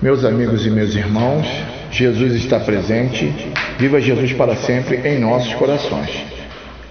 Meus 0.00 0.24
amigos 0.24 0.64
e 0.64 0.70
meus 0.70 0.94
irmãos, 0.94 1.44
Jesus 1.90 2.32
está 2.34 2.60
presente. 2.60 3.34
Viva 3.80 4.00
Jesus 4.00 4.32
para 4.32 4.54
sempre 4.54 5.00
em 5.04 5.18
nossos 5.18 5.52
corações. 5.54 6.10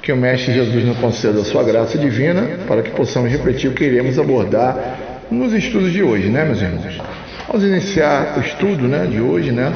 Que 0.02 0.12
o 0.12 0.18
Mestre 0.18 0.54
Jesus 0.54 0.83
nos 0.83 0.97
conceda 0.97 1.39
a 1.39 1.46
sua 1.46 1.63
graça 1.63 1.97
divina 1.97 2.59
para 2.67 2.81
que 2.81 2.91
possamos 2.91 3.31
repetir 3.31 3.70
o 3.70 3.73
que 3.73 3.85
iremos 3.85 4.20
abordar 4.20 5.23
nos 5.31 5.54
estudos 5.54 5.93
de 5.93 6.04
hoje, 6.04 6.28
né, 6.28 6.43
meus 6.43 6.62
irmãos? 6.62 7.01
Vamos 7.48 7.66
iniciar 7.66 8.36
o 8.38 8.41
estudo 8.41 8.89
né, 8.89 9.05
de 9.10 9.21
hoje, 9.21 9.54
né? 9.54 9.71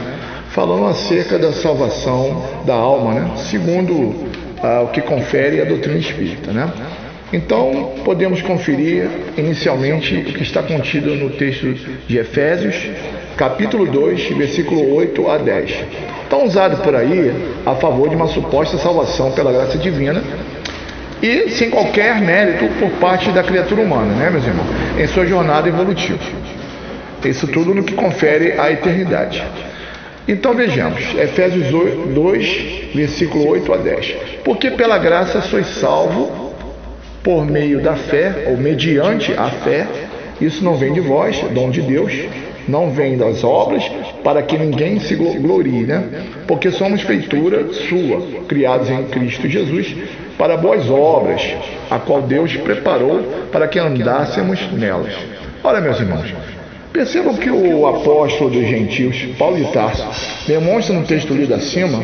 Falando 0.49 0.87
acerca 0.87 1.39
da 1.39 1.53
salvação 1.53 2.45
da 2.65 2.73
alma, 2.73 3.13
né? 3.13 3.31
Segundo 3.49 4.13
ah, 4.61 4.81
o 4.81 4.87
que 4.89 4.99
confere 4.99 5.61
a 5.61 5.63
doutrina 5.63 5.97
espírita, 5.97 6.51
né? 6.51 6.69
Então, 7.33 7.93
podemos 8.03 8.41
conferir 8.41 9.09
inicialmente 9.37 10.15
o 10.15 10.23
que 10.25 10.43
está 10.43 10.61
contido 10.61 11.15
no 11.15 11.29
texto 11.29 11.73
de 12.05 12.17
Efésios, 12.17 12.75
capítulo 13.37 13.85
2, 13.85 14.31
versículo 14.31 14.93
8 14.95 15.29
a 15.29 15.37
10. 15.37 15.85
Tão 16.29 16.43
usado 16.43 16.83
por 16.83 16.93
aí 16.93 17.33
a 17.65 17.75
favor 17.75 18.09
de 18.09 18.15
uma 18.17 18.27
suposta 18.27 18.77
salvação 18.77 19.31
pela 19.31 19.51
graça 19.51 19.77
divina 19.77 20.21
e 21.21 21.49
sem 21.51 21.69
qualquer 21.69 22.19
mérito 22.19 22.67
por 22.79 22.89
parte 22.99 23.31
da 23.31 23.43
criatura 23.43 23.81
humana, 23.81 24.13
né, 24.13 24.29
meus 24.29 24.45
irmãos, 24.45 24.67
em 24.99 25.07
sua 25.07 25.25
jornada 25.25 25.69
evolutiva. 25.69 26.19
Isso 27.23 27.47
tudo 27.47 27.73
no 27.73 27.83
que 27.83 27.93
confere 27.93 28.59
a 28.59 28.71
eternidade. 28.71 29.41
Então 30.27 30.53
vejamos, 30.53 31.01
Efésios 31.15 31.67
2, 32.13 32.93
versículo 32.93 33.47
8 33.47 33.73
a 33.73 33.77
10. 33.77 34.15
Porque 34.43 34.71
pela 34.71 34.97
graça 34.97 35.41
sois 35.41 35.67
salvo 35.67 36.50
por 37.23 37.45
meio 37.45 37.81
da 37.81 37.95
fé, 37.95 38.45
ou 38.47 38.57
mediante 38.57 39.33
a 39.33 39.49
fé, 39.49 39.87
isso 40.39 40.63
não 40.63 40.75
vem 40.75 40.93
de 40.93 40.99
vós, 40.99 41.39
dom 41.51 41.69
de 41.69 41.81
Deus, 41.81 42.11
não 42.67 42.89
vem 42.89 43.17
das 43.17 43.43
obras, 43.43 43.83
para 44.23 44.41
que 44.41 44.57
ninguém 44.57 44.99
se 44.99 45.15
glorie, 45.15 45.85
né? 45.85 46.03
Porque 46.47 46.71
somos 46.71 47.01
feitura 47.01 47.71
sua, 47.73 48.43
criados 48.47 48.89
em 48.89 49.03
Cristo 49.03 49.47
Jesus, 49.47 49.95
para 50.37 50.57
boas 50.57 50.89
obras, 50.89 51.41
a 51.89 51.99
qual 51.99 52.21
Deus 52.21 52.55
preparou 52.57 53.21
para 53.51 53.67
que 53.67 53.77
andássemos 53.77 54.59
nelas. 54.71 55.13
Olha, 55.63 55.79
meus 55.79 55.99
irmãos, 55.99 56.33
percebam 56.91 57.35
que 57.35 57.51
o 57.51 57.85
apóstolo 57.85 58.49
dos 58.49 58.67
gentios, 58.67 59.23
Paulo 59.37 59.57
de 59.57 59.71
Tarso, 59.71 60.07
demonstra 60.47 60.95
no 60.95 61.05
texto 61.05 61.33
lido 61.33 61.53
acima 61.53 62.01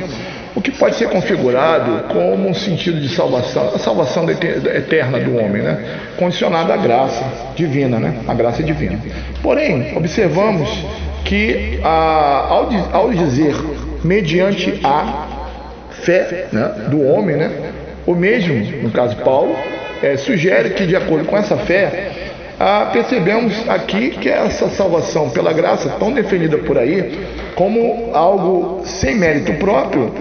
o 0.57 0.61
que 0.61 0.71
pode 0.71 0.95
ser 0.95 1.07
configurado 1.09 2.05
como 2.11 2.49
um 2.49 2.53
sentido 2.53 2.99
de 2.99 3.09
salvação, 3.09 3.75
a 3.75 3.77
salvação 3.77 4.27
eterna 4.27 5.19
do 5.19 5.37
homem, 5.37 5.61
né? 5.61 5.99
condicionada 6.17 6.73
à 6.73 6.77
graça 6.77 7.23
divina, 7.55 7.99
né? 7.99 8.21
a 8.27 8.33
graça 8.33 8.63
divina. 8.63 8.99
Porém, 9.43 9.95
observamos 9.95 10.67
que 11.25 11.79
a, 11.83 12.47
ao, 12.49 12.69
ao, 12.91 13.11
dizer 13.11 13.53
mediante 14.03 14.79
a 14.83 15.27
fé 15.91 16.47
né, 16.51 16.87
do 16.89 17.03
homem, 17.03 17.35
né, 17.35 17.51
o 18.07 18.15
mesmo, 18.15 18.55
no 18.81 18.89
caso 18.89 19.15
Paulo, 19.17 19.55
é, 20.01 20.17
sugere 20.17 20.71
que 20.71 20.87
de 20.87 20.95
acordo 20.95 21.25
com 21.25 21.37
essa 21.37 21.55
fé, 21.55 22.13
ah, 22.59 22.89
percebemos 22.91 23.53
aqui 23.69 24.09
que 24.09 24.27
essa 24.27 24.69
salvação 24.69 25.29
pela 25.29 25.53
graça, 25.53 25.89
tão 25.99 26.11
definida 26.11 26.57
por 26.57 26.79
aí, 26.79 27.27
como 27.53 28.09
algo 28.15 28.81
sem 28.85 29.15
mérito 29.15 29.53
próprio, 29.53 30.11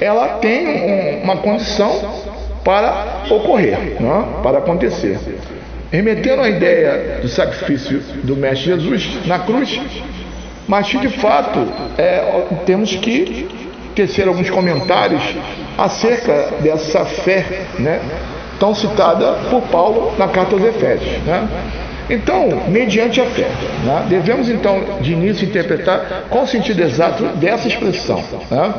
ela 0.00 0.38
tem 0.38 0.66
um, 0.66 1.24
uma 1.24 1.36
condição 1.36 2.00
para 2.64 3.22
ocorrer, 3.30 4.00
né? 4.00 4.24
para 4.42 4.58
acontecer. 4.58 5.18
Remetendo 5.90 6.42
à 6.42 6.48
ideia 6.48 7.18
do 7.20 7.28
sacrifício 7.28 8.00
do 8.22 8.36
Mestre 8.36 8.66
Jesus 8.66 9.26
na 9.26 9.40
cruz, 9.40 9.80
mas 10.68 10.86
de 10.86 11.08
fato 11.08 11.66
é, 11.98 12.44
temos 12.64 12.94
que 12.94 13.48
tecer 13.94 14.28
alguns 14.28 14.48
comentários 14.48 15.22
acerca 15.76 16.54
dessa 16.60 17.04
fé, 17.04 17.44
né, 17.78 18.00
tão 18.58 18.74
citada 18.74 19.32
por 19.50 19.62
Paulo 19.62 20.12
na 20.16 20.28
carta 20.28 20.54
aos 20.54 20.64
Efésios. 20.64 21.22
Né? 21.24 21.48
Então, 22.08 22.64
mediante 22.68 23.20
a 23.20 23.26
fé, 23.26 23.48
né, 23.84 24.06
devemos 24.08 24.48
então 24.48 25.00
de 25.00 25.12
início 25.12 25.46
interpretar 25.46 26.24
qual 26.28 26.44
o 26.44 26.46
sentido 26.46 26.80
exato 26.82 27.24
dessa 27.36 27.66
expressão. 27.66 28.22
Né? 28.50 28.74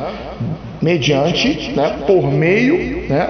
Mediante, 0.81 1.72
né, 1.75 2.00
por 2.08 2.31
meio, 2.31 3.08
né, 3.08 3.30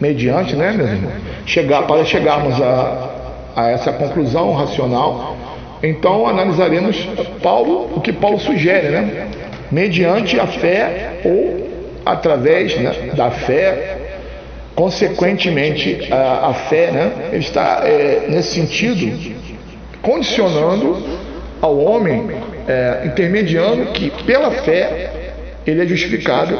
mediante, 0.00 0.54
né, 0.54 0.72
meus 0.72 0.90
irmãos, 0.90 1.14
chegar, 1.44 1.82
para 1.82 2.04
chegarmos 2.04 2.60
a, 2.60 3.10
a 3.56 3.70
essa 3.70 3.92
conclusão 3.92 4.52
racional, 4.52 5.36
então 5.82 6.26
analisaremos 6.26 6.96
Paulo, 7.42 7.90
o 7.96 8.00
que 8.00 8.12
Paulo 8.12 8.38
sugere, 8.38 8.88
né, 8.90 9.28
mediante 9.70 10.38
a 10.38 10.46
fé 10.46 11.20
ou 11.24 11.68
através 12.06 12.78
né, 12.78 13.10
da 13.14 13.30
fé, 13.30 13.98
consequentemente 14.74 16.08
a, 16.12 16.48
a 16.48 16.54
fé, 16.54 16.90
né, 16.92 17.12
está 17.32 17.82
é, 17.84 18.26
nesse 18.28 18.54
sentido 18.54 19.48
condicionando 20.00 21.02
ao 21.60 21.76
homem, 21.76 22.30
é, 22.68 23.02
intermediando 23.04 23.86
que 23.86 24.10
pela 24.24 24.52
fé 24.52 25.17
ele 25.70 25.82
é 25.82 25.86
justificado 25.86 26.58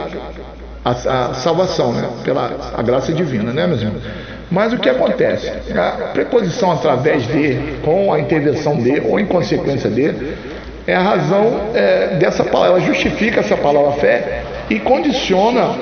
a, 0.85 0.91
a 0.91 1.35
salvação, 1.35 1.93
né? 1.93 2.09
Pela 2.25 2.73
a 2.77 2.83
graça 2.83 3.13
divina, 3.13 3.53
né, 3.53 3.67
meus 3.67 3.81
irmãos? 3.83 4.03
Mas 4.51 4.73
o 4.73 4.79
que 4.79 4.89
acontece? 4.89 5.53
A 5.77 6.11
preposição 6.13 6.73
através 6.73 7.27
de, 7.27 7.59
com 7.85 8.13
a 8.13 8.19
intervenção 8.19 8.77
de, 8.77 9.01
ou 9.01 9.21
em 9.21 9.27
consequência 9.27 9.91
de, 9.91 10.15
é 10.87 10.95
a 10.95 11.03
razão 11.03 11.61
é, 11.75 12.17
dessa 12.19 12.43
palavra, 12.45 12.79
ela 12.79 12.81
justifica 12.81 13.41
essa 13.41 13.57
palavra 13.57 13.93
fé 13.93 14.43
e 14.71 14.81
condiciona 14.81 15.77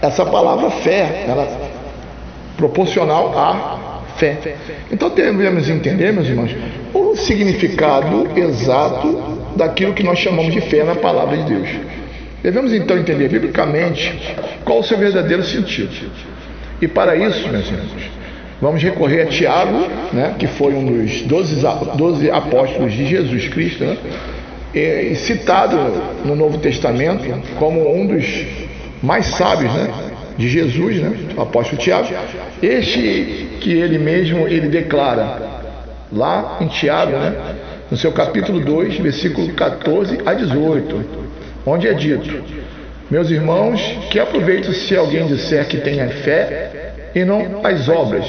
essa 0.00 0.24
palavra 0.24 0.70
fé, 0.70 1.26
ela 1.28 1.46
proporcional 2.56 3.38
à 3.38 4.00
fé. 4.16 4.38
Então 4.90 5.10
devemos 5.10 5.68
entender, 5.68 6.12
meus 6.12 6.28
irmãos, 6.28 6.54
o 6.94 7.14
significado 7.16 8.28
exato 8.36 9.40
daquilo 9.56 9.92
que 9.92 10.02
nós 10.02 10.18
chamamos 10.18 10.52
de 10.52 10.60
fé 10.62 10.82
na 10.82 10.94
palavra 10.94 11.36
de 11.36 11.44
Deus. 11.44 11.68
Devemos 12.42 12.72
então 12.72 12.98
entender 12.98 13.28
biblicamente 13.28 14.12
qual 14.64 14.80
o 14.80 14.82
seu 14.82 14.98
verdadeiro 14.98 15.44
sentido. 15.44 16.10
E 16.80 16.88
para 16.88 17.14
isso, 17.14 17.48
meus 17.48 17.68
irmãos, 17.68 18.10
vamos 18.60 18.82
recorrer 18.82 19.22
a 19.22 19.26
Tiago, 19.26 19.86
né, 20.12 20.34
que 20.36 20.48
foi 20.48 20.74
um 20.74 20.84
dos 20.84 21.22
doze, 21.22 22.30
apóstolos 22.30 22.92
de 22.92 23.06
Jesus 23.06 23.48
Cristo, 23.48 23.84
né, 23.84 23.96
e, 24.74 25.14
citado 25.14 25.76
no 26.24 26.34
Novo 26.34 26.58
Testamento 26.58 27.24
como 27.58 27.94
um 27.94 28.08
dos 28.08 28.44
mais 29.00 29.26
sábios 29.26 29.72
né, 29.72 29.88
de 30.36 30.48
Jesus, 30.48 30.96
né, 30.96 31.12
o 31.36 31.42
apóstolo 31.42 31.80
Tiago. 31.80 32.08
Este 32.60 33.58
que 33.60 33.72
ele 33.72 33.98
mesmo 33.98 34.48
ele 34.48 34.66
declara 34.66 35.40
lá 36.12 36.58
em 36.60 36.66
Tiago, 36.66 37.12
né, 37.12 37.36
no 37.88 37.96
seu 37.96 38.10
capítulo 38.10 38.58
2, 38.58 38.96
versículo 38.96 39.52
14 39.52 40.18
a 40.26 40.34
18 40.34 41.21
onde 41.66 41.88
é 41.88 41.94
dito: 41.94 42.42
Meus 43.10 43.30
irmãos, 43.30 43.80
que 44.10 44.18
aproveito 44.18 44.72
se 44.72 44.96
alguém 44.96 45.26
disser 45.26 45.66
que 45.66 45.78
tem 45.78 46.00
a 46.00 46.08
fé 46.08 47.10
e 47.14 47.24
não 47.24 47.60
as 47.62 47.88
obras. 47.88 48.24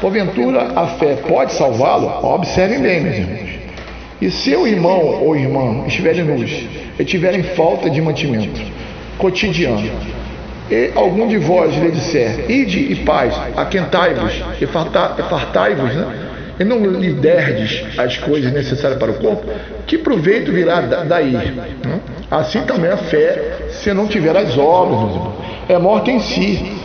Porventura 0.00 0.72
a 0.76 0.86
fé 0.98 1.16
pode 1.26 1.52
salvá-lo? 1.54 2.24
Observem 2.24 2.80
bem, 2.80 3.00
meus 3.00 3.16
irmãos. 3.16 3.48
E 4.20 4.30
se 4.30 4.54
o 4.54 4.66
irmão 4.66 5.22
ou 5.22 5.36
irmã 5.36 5.84
estiverem 5.86 6.24
nus 6.24 6.50
e 6.98 7.04
tiverem 7.04 7.42
falta 7.42 7.88
de 7.88 8.00
mantimento 8.00 8.60
cotidiano, 9.16 9.90
e 10.70 10.92
algum 10.94 11.26
de 11.26 11.38
vós 11.38 11.74
lhe 11.76 11.90
disser, 11.90 12.50
ide 12.50 12.92
e 12.92 12.96
paz, 12.96 13.34
aquentai-vos 13.56 14.32
e 14.60 14.66
fartai-vos, 14.66 15.94
né? 15.94 16.28
e 16.60 16.64
não 16.64 16.84
lhe 16.84 17.12
derdes 17.12 17.84
as 17.96 18.18
coisas 18.18 18.52
necessárias 18.52 18.98
para 18.98 19.12
o 19.12 19.14
corpo, 19.14 19.46
que 19.86 19.96
proveito 19.96 20.52
virá 20.52 20.80
daí? 20.80 21.32
Né? 21.32 22.00
Assim 22.30 22.60
também 22.62 22.90
a 22.90 22.96
fé, 22.96 23.68
se 23.70 23.92
não 23.94 24.06
tiver 24.06 24.36
as 24.36 24.56
obras, 24.58 25.20
é 25.68 25.78
morta 25.78 26.10
em 26.10 26.20
si. 26.20 26.76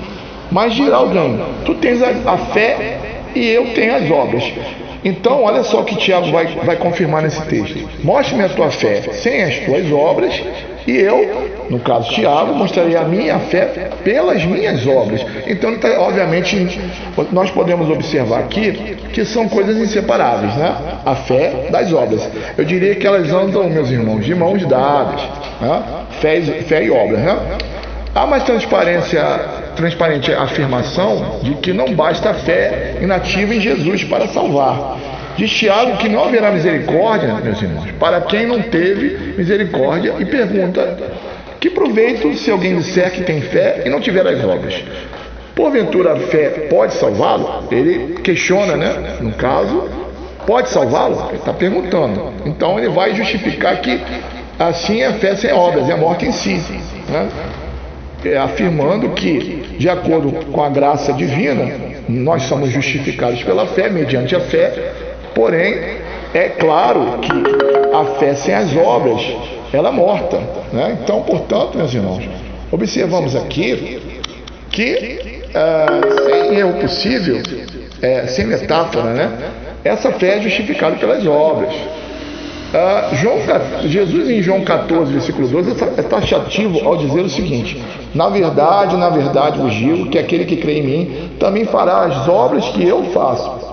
Mas 0.51 0.74
dirá 0.74 0.98
alguém: 0.98 1.40
Tu 1.66 1.75
tens 1.75 2.01
a, 2.01 2.31
a 2.31 2.38
fé 2.38 2.98
e 3.36 3.50
eu 3.50 3.74
tenho 3.74 3.95
as 3.95 4.10
obras. 4.10 4.44
Então, 5.04 5.44
olha 5.44 5.63
só 5.63 5.81
o 5.81 5.84
que 5.84 5.98
Tiago 5.98 6.31
vai, 6.31 6.48
vai 6.63 6.78
confirmar 6.78 7.24
nesse 7.24 7.42
texto: 7.48 7.90
Mostre-me 8.04 8.44
a 8.44 8.50
tua 8.50 8.72
fé 8.72 9.01
sem 9.12 9.44
as 9.44 9.57
tuas 9.60 9.92
obras, 9.92 10.34
e 10.85 10.97
eu, 10.97 11.65
no 11.69 11.80
caso 11.80 12.09
Tiago, 12.09 12.53
mostrarei 12.53 12.95
a 12.95 13.03
minha 13.03 13.39
fé 13.39 13.89
pelas 14.03 14.44
minhas 14.44 14.85
obras. 14.85 15.25
Então, 15.47 15.77
tá, 15.77 15.88
obviamente, 16.00 16.80
nós 17.31 17.50
podemos 17.51 17.89
observar 17.89 18.39
aqui 18.39 18.97
que 19.13 19.24
são 19.24 19.47
coisas 19.47 19.77
inseparáveis, 19.77 20.56
né? 20.56 20.75
A 21.06 21.15
fé 21.15 21.68
das 21.69 21.94
obras. 21.94 22.30
Eu 22.57 22.65
diria 22.65 22.95
que 22.95 23.07
elas 23.07 23.31
andam, 23.31 23.69
meus 23.69 23.89
irmãos, 23.89 24.25
de 24.25 24.35
mãos 24.35 24.65
dadas, 24.65 25.21
né? 25.62 25.83
fé, 26.19 26.41
fé 26.41 26.83
e 26.83 26.91
obras. 26.91 27.19
Né? 27.19 27.38
Há 28.13 28.27
mais 28.27 28.44
transparência, 28.44 29.24
transparente 29.75 30.31
afirmação 30.31 31.39
de 31.41 31.56
que 31.56 31.74
não 31.74 31.94
basta 31.94 32.29
a 32.31 32.33
fé 32.33 32.97
inativa 33.01 33.56
em 33.56 33.62
Jesus 33.62 34.03
para 34.03 34.27
salvar. 34.27 34.97
Diz 35.38 35.51
Tiago 35.51 35.97
que 35.97 36.07
não 36.07 36.25
haverá 36.25 36.51
misericórdia, 36.51 37.33
meus 37.35 37.62
irmãos, 37.62 37.89
para 38.00 38.21
quem 38.21 38.45
não 38.45 38.62
teve 38.62 39.33
misericórdia 39.38 40.15
e 40.19 40.25
pergunta: 40.25 40.97
que 41.59 41.69
proveito 41.69 42.33
se 42.35 42.51
alguém 42.51 42.77
disser 42.77 43.12
que 43.12 43.24
tem 43.24 43.41
fé 43.41 43.83
e 43.85 43.89
não 43.89 44.00
tiver 44.00 44.27
as 44.27 44.44
obras? 44.44 44.83
Porventura 45.56 46.13
a 46.13 46.19
fé 46.19 46.68
pode 46.69 46.94
salvá-lo? 46.94 47.68
Ele 47.71 48.15
questiona, 48.21 48.75
né? 48.75 49.18
No 49.21 49.33
caso, 49.33 49.89
pode 50.45 50.69
salvá-lo? 50.69 51.27
Ele 51.30 51.38
está 51.38 51.53
perguntando. 51.53 52.33
Então 52.45 52.77
ele 52.77 52.89
vai 52.89 53.15
justificar 53.15 53.79
que 53.81 54.00
assim 54.59 55.01
é 55.01 55.07
a 55.07 55.13
fé 55.13 55.36
sem 55.36 55.51
obras, 55.51 55.89
é 55.89 55.94
a 55.94 55.97
morte 55.97 56.25
em 56.25 56.31
si. 56.31 56.59
Né? 57.09 57.29
É, 58.25 58.38
afirmando 58.38 59.09
que, 59.09 59.75
de 59.77 59.89
acordo 59.89 60.31
com 60.51 60.63
a 60.63 60.69
graça 60.69 61.12
divina, 61.12 61.71
nós 62.07 62.44
somos 62.44 62.69
justificados 62.69 63.44
pela 63.44 63.68
fé, 63.68 63.89
mediante 63.89 64.36
a 64.36 64.39
fé, 64.39 64.94
porém, 65.33 65.97
é 66.33 66.50
claro 66.50 67.19
que 67.19 67.95
a 67.95 68.06
fé 68.18 68.33
sem 68.35 68.53
as 68.53 68.75
obras, 68.75 69.21
ela 69.71 69.89
é 69.89 69.91
morta. 69.91 70.38
Né? 70.71 70.97
Então, 71.01 71.21
portanto, 71.21 71.77
meus 71.77 71.94
irmãos, 71.94 72.24
observamos 72.71 73.35
aqui 73.35 74.01
que 74.71 75.44
ah, 75.53 76.01
sem 76.25 76.56
erro 76.57 76.74
possível, 76.74 77.41
é, 78.01 78.27
sem 78.27 78.45
metáfora, 78.45 79.13
né? 79.13 79.51
Essa 79.83 80.12
fé 80.13 80.38
é 80.38 80.41
justificada 80.41 80.95
pelas 80.95 81.25
obras. 81.27 81.74
Ah, 82.74 83.09
João, 83.13 83.38
Jesus 83.83 84.29
em 84.29 84.41
João 84.41 84.62
14, 84.62 85.13
versículo 85.13 85.47
12, 85.47 85.83
é 85.95 86.01
taxativo 86.01 86.88
ao 86.88 86.97
dizer 86.97 87.21
o 87.21 87.29
seguinte: 87.29 87.79
Na 88.15 88.29
verdade, 88.29 88.97
na 88.97 89.09
verdade 89.09 89.59
vos 89.59 89.74
digo 89.75 90.09
que 90.09 90.18
aquele 90.18 90.45
que 90.45 90.57
crê 90.57 90.79
em 90.79 90.83
mim 90.83 91.29
também 91.39 91.65
fará 91.65 92.06
as 92.06 92.27
obras 92.27 92.65
que 92.69 92.83
eu 92.83 93.03
faço. 93.12 93.73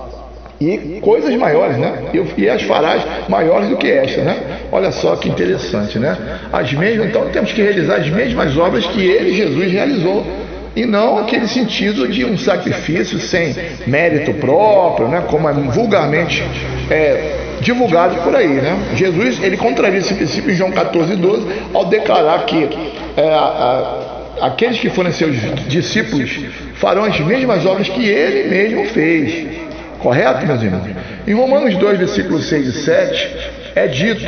E 0.61 0.99
coisas 1.01 1.35
maiores, 1.37 1.79
né? 1.79 2.11
E 2.37 2.49
as 2.49 2.63
farás 2.63 3.03
maiores 3.29 3.71
do 3.71 3.77
que 3.77 3.91
esta, 3.91 4.23
né? 4.23 4.37
Olha 4.71 4.93
só 4.93 5.17
que 5.17 5.29
interessante, 5.29 5.99
né? 5.99 6.17
As 6.53 6.71
mesmas, 6.73 7.07
então 7.07 7.29
temos 7.31 7.53
que 7.53 7.63
realizar 7.63 7.97
as 7.97 8.11
mesmas 8.11 8.57
obras 8.59 8.85
que 8.87 9.01
ele, 9.01 9.35
Jesus, 9.35 9.73
realizou 9.73 10.27
e 10.75 10.87
não 10.87 11.19
aquele 11.19 11.49
sentido 11.49 12.07
de 12.07 12.25
um 12.25 12.39
sacrifício 12.39 13.19
sem 13.19 13.55
mérito 13.87 14.35
próprio, 14.35 15.09
né, 15.09 15.25
como 15.29 15.49
é 15.49 15.53
vulgarmente 15.53 16.43
é, 16.91 17.57
divulgado 17.61 18.17
por 18.23 18.35
aí. 18.37 18.49
Né? 18.49 18.79
Jesus 18.95 19.43
ele 19.43 19.57
contraria 19.57 19.99
esse 19.99 20.15
princípio 20.15 20.51
em 20.53 20.55
João 20.55 20.71
14, 20.71 21.17
12, 21.17 21.47
ao 21.75 21.87
declarar 21.87 22.45
que 22.47 22.69
é, 23.17 23.29
a, 23.29 24.21
aqueles 24.43 24.79
que 24.79 24.89
forem 24.91 25.13
seus 25.13 25.37
discípulos 25.67 26.39
farão 26.75 27.05
as 27.05 27.19
mesmas 27.21 27.67
obras 27.67 27.89
que 27.89 28.07
ele 28.09 28.49
mesmo 28.49 28.87
fez. 28.87 29.70
Correto, 30.03 30.47
meus 30.47 30.63
irmãos? 30.63 30.89
Em 31.27 31.35
Romanos 31.35 31.77
2, 31.77 31.99
versículos 31.99 32.49
6 32.49 32.67
e 32.67 32.73
7, 32.73 33.51
é 33.75 33.87
dito 33.87 34.25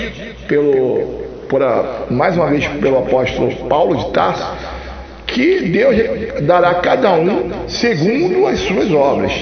pelo, 0.46 1.24
por 1.48 1.62
a, 1.62 2.06
mais 2.10 2.36
uma 2.36 2.46
vez 2.46 2.66
pelo 2.66 2.98
apóstolo 2.98 3.54
Paulo 3.68 3.96
de 3.96 4.10
Tarso 4.12 4.46
que 5.32 5.70
Deus 5.70 5.96
dará 6.42 6.70
a 6.70 6.74
cada 6.74 7.12
um 7.12 7.50
segundo 7.66 8.46
as 8.46 8.60
suas 8.60 8.92
obras, 8.92 9.32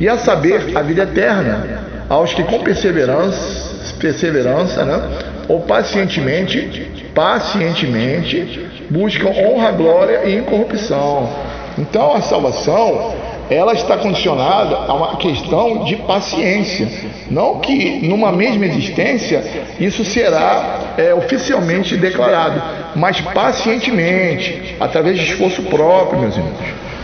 e 0.00 0.08
a 0.08 0.16
saber, 0.16 0.76
a 0.76 0.82
vida 0.82 1.02
eterna, 1.02 1.82
aos 2.08 2.32
que 2.32 2.44
com 2.44 2.60
perseverança, 2.60 3.92
perseverança, 3.98 4.84
né, 4.84 5.02
ou 5.48 5.60
pacientemente, 5.62 6.90
pacientemente 7.14 8.68
buscam 8.88 9.28
honra, 9.30 9.72
glória 9.72 10.24
e 10.24 10.36
incorrupção. 10.36 11.28
Então 11.78 12.14
a 12.14 12.20
salvação 12.20 13.14
ela 13.52 13.74
está 13.74 13.96
condicionada 13.96 14.76
a 14.76 14.94
uma 14.94 15.16
questão 15.16 15.84
de 15.84 15.96
paciência. 15.96 16.88
Não 17.30 17.58
que 17.58 18.06
numa 18.06 18.32
mesma 18.32 18.66
existência 18.66 19.44
isso 19.78 20.04
será 20.04 20.94
é, 20.96 21.12
oficialmente 21.14 21.96
declarado, 21.96 22.62
mas 22.96 23.20
pacientemente, 23.20 24.76
através 24.80 25.18
de 25.18 25.24
esforço 25.24 25.62
próprio, 25.64 26.20
meus 26.20 26.36
irmãos. 26.36 26.56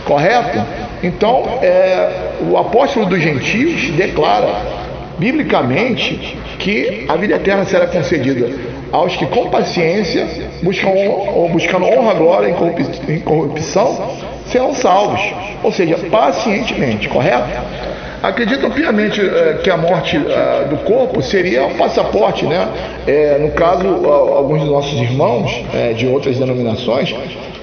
Correto? 0.05 0.65
Então, 1.03 1.59
é, 1.61 2.31
o 2.49 2.57
apóstolo 2.57 3.05
dos 3.05 3.21
gentios 3.21 3.91
declara 3.91 4.79
biblicamente 5.17 6.37
que 6.57 7.05
a 7.07 7.15
vida 7.15 7.35
eterna 7.35 7.65
será 7.65 7.85
concedida 7.85 8.49
aos 8.91 9.15
que 9.15 9.25
com 9.27 9.49
paciência 9.49 10.27
buscam 10.63 10.89
ou 10.89 11.49
buscando 11.49 11.85
honra, 11.85 12.13
glória 12.13 12.55
e 13.07 13.13
incorrupção 13.13 14.17
serão 14.51 14.73
salvos, 14.73 15.21
ou 15.63 15.71
seja, 15.71 15.97
pacientemente, 16.09 17.07
correto? 17.07 17.47
Acreditam 18.21 18.69
piamente 18.69 19.21
é, 19.21 19.59
que 19.63 19.69
a 19.69 19.77
morte 19.77 20.17
é, 20.17 20.65
do 20.65 20.77
corpo 20.83 21.21
seria 21.21 21.65
um 21.65 21.75
passaporte, 21.75 22.45
né? 22.45 22.67
É, 23.07 23.37
no 23.39 23.51
caso, 23.51 23.87
alguns 23.87 24.61
dos 24.61 24.69
nossos 24.69 24.99
irmãos 24.99 25.63
de 25.95 26.05
outras 26.05 26.37
denominações 26.37 27.15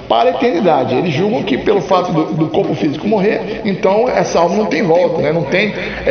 para 0.08 0.30
a 0.30 0.32
eternidade. 0.32 0.94
Eles 0.94 1.12
julgam 1.12 1.42
que 1.42 1.58
pelo 1.58 1.80
fato 1.80 2.12
do, 2.12 2.24
do, 2.34 2.46
corpo 2.48 2.74
físico 2.74 3.06
morrer, 3.06 3.62
então 3.64 4.08
essa 4.08 4.38
alma 4.38 4.56
não 4.56 4.66
tem 4.66 4.82
volta, 4.82 5.20
né? 5.20 5.32
não 5.32 5.42
tem 5.42 5.74
é, 6.06 6.10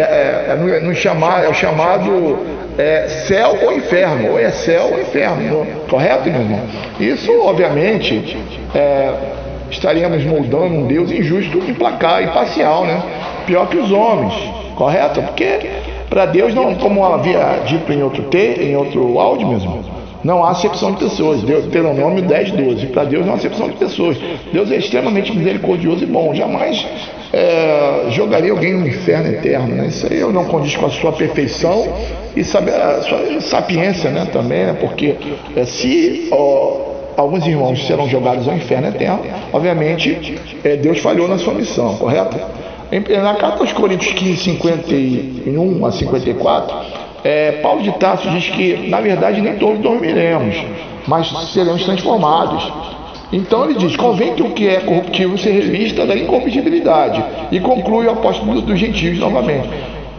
é, 0.49 0.55
no, 0.55 0.89
no 0.89 0.95
chamar, 0.95 1.43
é 1.43 1.49
o 1.49 1.53
chamado 1.53 2.37
é, 2.77 3.07
céu 3.27 3.57
ou 3.63 3.73
inferno, 3.73 4.31
ou 4.31 4.39
é 4.39 4.51
céu 4.51 4.89
ou 4.91 5.01
inferno, 5.01 5.65
correto, 5.89 6.29
meu 6.29 6.41
irmão? 6.41 6.61
Isso, 6.99 7.31
obviamente, 7.41 8.37
é, 8.73 9.13
estaríamos 9.69 10.23
moldando 10.23 10.75
um 10.75 10.87
Deus 10.87 11.11
injusto, 11.11 11.57
implacar, 11.57 12.23
imparcial, 12.23 12.85
né? 12.85 13.01
Pior 13.45 13.67
que 13.67 13.77
os 13.77 13.91
homens, 13.91 14.33
correto? 14.75 15.21
Porque 15.21 15.59
para 16.09 16.25
Deus 16.25 16.53
não, 16.53 16.75
como 16.75 17.03
havia 17.05 17.61
dito 17.65 17.91
em 17.91 18.01
outro 18.03 18.23
te, 18.23 18.61
em 18.61 18.75
outro 18.75 19.19
áudio, 19.19 19.47
mesmo, 19.47 19.83
não 20.23 20.43
há 20.43 20.51
acepção 20.51 20.91
de 20.91 20.97
pessoas. 20.97 21.43
Deus, 21.43 21.65
Deuteronômio 21.65 22.23
10, 22.23 22.51
12. 22.51 22.87
Para 22.87 23.03
Deus 23.03 23.25
não 23.25 23.33
há 23.33 23.35
acepção 23.35 23.69
de 23.69 23.75
pessoas. 23.75 24.17
Deus 24.51 24.71
é 24.71 24.77
extremamente 24.77 25.35
misericordioso 25.35 26.03
e 26.03 26.07
bom. 26.07 26.33
Jamais 26.33 26.83
é, 27.31 28.05
jogaria 28.09 28.51
alguém 28.51 28.73
no 28.73 28.87
inferno 28.87 29.27
eterno. 29.27 29.75
Né? 29.75 29.87
Isso 29.87 30.07
aí 30.11 30.19
eu 30.19 30.31
não 30.31 30.45
condiz 30.45 30.75
com 30.75 30.87
a 30.87 30.89
sua 30.89 31.11
perfeição 31.11 31.87
e 32.35 32.43
saber, 32.43 32.73
a 32.73 33.01
sua 33.01 33.41
sapiência 33.41 34.09
né, 34.09 34.27
também, 34.33 34.65
né? 34.65 34.77
porque 34.79 35.15
é, 35.55 35.63
se 35.63 36.29
alguns 37.17 37.45
irmãos 37.45 37.85
serão 37.85 38.07
jogados 38.07 38.47
ao 38.47 38.55
inferno 38.55 38.87
eterno, 38.87 39.21
obviamente 39.53 40.37
é, 40.63 40.75
Deus 40.75 40.99
falhou 40.99 41.27
na 41.27 41.37
sua 41.37 41.53
missão, 41.53 41.95
correto? 41.97 42.37
Na 43.21 43.33
carta 43.35 43.61
aos 43.61 43.73
Coríntios 43.73 44.13
15, 44.13 44.43
51 44.43 45.85
a 45.85 45.91
54, 45.91 46.77
é, 47.23 47.53
Paulo 47.53 47.81
de 47.81 47.91
Tarso 47.93 48.29
diz 48.29 48.49
que, 48.49 48.87
na 48.87 49.01
verdade, 49.01 49.41
nem 49.41 49.55
todos 49.55 49.79
dormiremos, 49.79 50.55
mas 51.07 51.27
seremos 51.51 51.83
transformados. 51.83 52.71
Então 53.33 53.65
ele 53.65 53.73
diz: 53.73 53.95
convém 53.95 54.35
que 54.35 54.43
o 54.43 54.51
que 54.51 54.67
é 54.67 54.79
corruptível 54.81 55.37
se 55.37 55.49
revista 55.49 56.05
da 56.05 56.15
incorruptibilidade. 56.15 57.23
E 57.51 57.59
conclui 57.59 58.05
o 58.05 58.11
apóstolo 58.11 58.61
dos 58.61 58.79
gentios 58.79 59.17
novamente. 59.17 59.67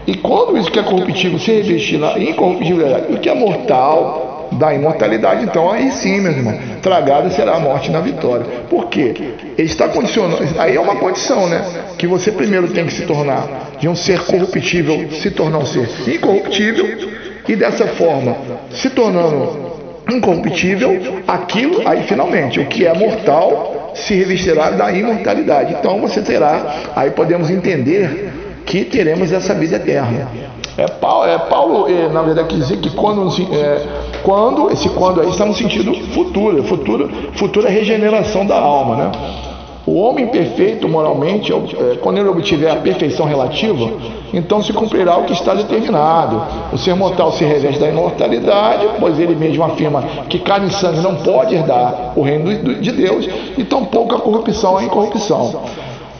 E 0.06 0.14
quando 0.16 0.56
isso 0.58 0.70
que 0.70 0.78
é 0.78 0.82
corruptível 0.82 1.38
se 1.38 1.52
revestir 1.52 1.98
na 1.98 2.18
incorruptibilidade, 2.18 3.12
o 3.12 3.18
que 3.18 3.28
é 3.28 3.34
mortal 3.34 4.35
da 4.52 4.74
imortalidade, 4.74 5.44
então 5.44 5.70
aí 5.70 5.90
sim, 5.90 6.20
meu 6.20 6.32
irmão, 6.32 6.58
tragada 6.82 7.30
será 7.30 7.56
a 7.56 7.60
morte 7.60 7.90
na 7.90 8.00
vitória. 8.00 8.46
Por 8.68 8.88
quê? 8.88 9.14
Ele 9.56 9.68
está 9.68 9.88
condicionando, 9.88 10.42
aí 10.58 10.76
é 10.76 10.80
uma 10.80 10.96
condição, 10.96 11.48
né? 11.48 11.64
Que 11.98 12.06
você 12.06 12.30
primeiro 12.30 12.68
tem 12.68 12.86
que 12.86 12.92
se 12.92 13.02
tornar 13.02 13.46
de 13.78 13.88
um 13.88 13.94
ser 13.94 14.20
corruptível, 14.24 15.10
se 15.10 15.30
tornar 15.30 15.58
um 15.58 15.66
ser 15.66 15.88
incorruptível, 16.06 16.86
e 17.48 17.54
dessa 17.54 17.86
forma, 17.86 18.36
se 18.70 18.90
tornando 18.90 19.76
incorruptível, 20.10 21.22
aquilo, 21.26 21.86
aí 21.86 22.02
finalmente, 22.04 22.60
o 22.60 22.66
que 22.66 22.86
é 22.86 22.94
mortal 22.94 23.92
se 23.94 24.14
revestirá 24.14 24.70
da 24.70 24.92
imortalidade. 24.92 25.76
Então 25.78 26.00
você 26.00 26.20
terá, 26.22 26.92
aí 26.94 27.10
podemos 27.10 27.50
entender 27.50 28.30
que 28.64 28.84
teremos 28.84 29.32
essa 29.32 29.54
vida 29.54 29.76
eterna. 29.76 30.28
É 30.78 30.86
Paulo, 30.86 31.26
é, 31.26 31.38
Paulo 31.38 31.88
é, 31.88 32.08
na 32.08 32.20
verdade, 32.20 32.48
quer 32.48 32.56
dizer 32.56 32.76
que 32.78 32.90
quando, 32.90 33.26
é, 33.50 33.86
quando, 34.22 34.70
esse 34.70 34.90
quando 34.90 35.22
aí 35.22 35.30
está 35.30 35.46
no 35.46 35.54
sentido 35.54 35.94
futuro, 36.12 36.62
futuro, 36.64 37.10
futura 37.34 37.70
regeneração 37.70 38.44
da 38.44 38.58
alma, 38.58 38.96
né? 38.96 39.12
O 39.86 40.00
homem 40.00 40.26
perfeito 40.26 40.88
moralmente, 40.88 41.52
é, 41.52 41.96
quando 42.02 42.18
ele 42.18 42.28
obtiver 42.28 42.70
a 42.70 42.76
perfeição 42.76 43.24
relativa, 43.24 43.88
então 44.34 44.60
se 44.60 44.72
cumprirá 44.72 45.16
o 45.16 45.24
que 45.24 45.32
está 45.32 45.54
determinado. 45.54 46.42
O 46.72 46.76
ser 46.76 46.94
mortal 46.94 47.30
se 47.32 47.44
reveste 47.44 47.80
da 47.80 47.88
imortalidade, 47.88 48.86
pois 48.98 49.18
ele 49.18 49.36
mesmo 49.36 49.62
afirma 49.64 50.02
que 50.28 50.40
carne 50.40 50.66
e 50.66 50.72
sangue 50.72 51.00
não 51.00 51.14
pode 51.14 51.54
herdar 51.54 52.12
o 52.16 52.22
reino 52.22 52.74
de 52.74 52.90
Deus, 52.90 53.28
e 53.56 53.64
tampouco 53.64 54.14
a 54.16 54.18
corrupção 54.18 54.76
a 54.76 54.84
incorrupção. 54.84 55.62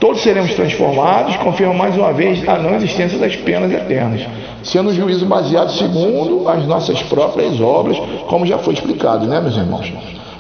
Todos 0.07 0.23
seremos 0.23 0.55
transformados, 0.55 1.35
confirma 1.39 1.75
mais 1.75 1.97
uma 1.97 2.13
vez 2.13 2.49
a 2.49 2.59
não 2.59 2.77
existência 2.77 3.19
das 3.19 3.35
penas 3.35 3.73
eternas, 3.73 4.25
sendo 4.63 4.91
o 4.91 4.95
juízo 4.95 5.27
baseado 5.27 5.73
segundo 5.73 6.49
as 6.49 6.65
nossas 6.65 7.03
próprias 7.03 7.61
obras, 7.61 7.99
como 8.29 8.47
já 8.47 8.57
foi 8.57 8.75
explicado, 8.75 9.27
né, 9.27 9.41
meus 9.41 9.57
irmãos? 9.57 9.93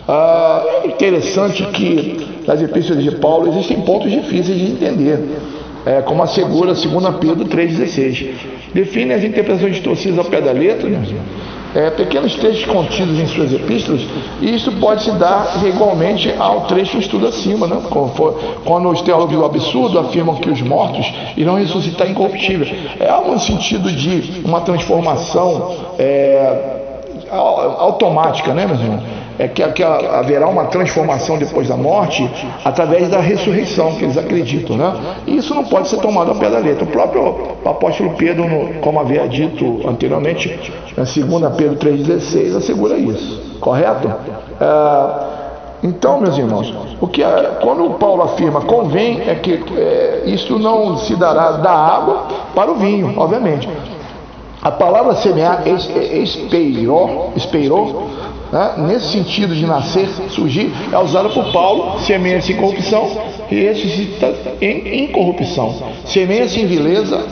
Ah, 0.06 0.62
é 0.84 0.86
interessante 0.86 1.66
que 1.72 2.44
nas 2.46 2.62
epístolas 2.62 3.02
de 3.02 3.10
Paulo 3.16 3.48
existem 3.48 3.80
pontos 3.80 4.08
difíceis 4.08 4.56
de 4.56 4.66
entender, 4.66 5.18
é, 5.84 6.00
como 6.00 6.22
assegura 6.22 6.72
2 6.72 6.86
Pedro 7.18 7.44
3,16. 7.46 8.34
definem 8.72 9.16
as 9.16 9.24
interpretações 9.24 9.72
distorcidas 9.72 10.20
ao 10.20 10.26
pé 10.26 10.40
da 10.40 10.52
letra, 10.52 10.88
meus 10.88 11.08
irmãos, 11.08 11.26
é, 11.74 11.90
pequenos 11.90 12.34
textos 12.36 12.64
contidos 12.66 13.18
em 13.18 13.26
suas 13.26 13.52
epístolas, 13.52 14.02
e 14.40 14.54
isso 14.54 14.72
pode 14.72 15.02
se 15.02 15.10
dar 15.12 15.62
igualmente 15.64 16.32
ao 16.38 16.62
trecho 16.62 16.98
estudo 16.98 17.26
acima, 17.26 17.66
né? 17.66 17.80
quando 18.64 18.88
os 18.90 19.02
teólogos 19.02 19.36
do 19.36 19.44
absurdo 19.44 19.98
afirmam 19.98 20.36
que 20.36 20.50
os 20.50 20.60
mortos 20.62 21.12
irão 21.36 21.56
ressuscitar 21.56 22.08
incorruptíveis. 22.08 22.72
É 22.98 23.14
um 23.16 23.38
sentido 23.38 23.90
de 23.90 24.42
uma 24.44 24.60
transformação 24.60 25.76
é, 25.98 26.76
automática, 27.30 28.54
né, 28.54 28.66
meus 28.66 28.80
irmãos? 28.80 29.25
É 29.38 29.48
que, 29.48 29.62
que 29.72 29.82
haverá 29.82 30.48
uma 30.48 30.66
transformação 30.66 31.38
depois 31.38 31.68
da 31.68 31.76
morte 31.76 32.28
através 32.64 33.08
da 33.08 33.20
ressurreição 33.20 33.94
que 33.94 34.04
eles 34.04 34.16
acreditam, 34.16 34.76
né? 34.76 34.94
E 35.26 35.36
isso 35.36 35.54
não 35.54 35.64
pode 35.64 35.88
ser 35.88 35.98
tomado 35.98 36.30
ao 36.30 36.36
pé 36.36 36.48
da 36.48 36.58
letra. 36.58 36.84
O 36.84 36.86
próprio 36.86 37.56
apóstolo 37.64 38.14
Pedro, 38.14 38.44
como 38.80 39.00
havia 39.00 39.28
dito 39.28 39.86
anteriormente, 39.86 40.58
na 40.96 41.04
2 41.04 41.56
Pedro 41.56 41.76
3,16, 41.76 42.56
assegura 42.56 42.96
isso, 42.96 43.58
correto? 43.60 44.08
É, 44.60 45.36
então, 45.82 46.20
meus 46.20 46.36
irmãos, 46.38 46.74
o 47.00 47.06
que 47.06 47.22
é, 47.22 47.58
quando 47.60 47.90
Paulo 47.98 48.22
afirma 48.22 48.62
convém 48.62 49.22
é 49.28 49.34
que 49.34 49.62
é, 49.76 50.22
isso 50.26 50.58
não 50.58 50.96
se 50.96 51.14
dará 51.16 51.52
da 51.52 51.70
água 51.70 52.26
para 52.54 52.70
o 52.70 52.76
vinho, 52.76 53.12
obviamente. 53.16 53.68
A 54.62 54.70
palavra 54.70 55.14
semear 55.14 55.62
espeirou, 55.66 57.32
espeirou 57.36 58.08
né, 58.52 58.74
nesse 58.78 59.12
sentido 59.12 59.54
de 59.54 59.66
nascer, 59.66 60.08
surgir, 60.30 60.72
é 60.92 60.98
usada 60.98 61.28
por 61.28 61.52
Paulo, 61.52 62.00
semeia-se 62.00 62.52
em 62.52 62.56
corrupção 62.56 63.10
e 63.50 63.54
ressuscita 63.54 64.34
em 64.60 65.04
incorrupção, 65.04 65.74
semeia-se 66.04 66.60
em 66.60 66.66
vileza 66.66 67.24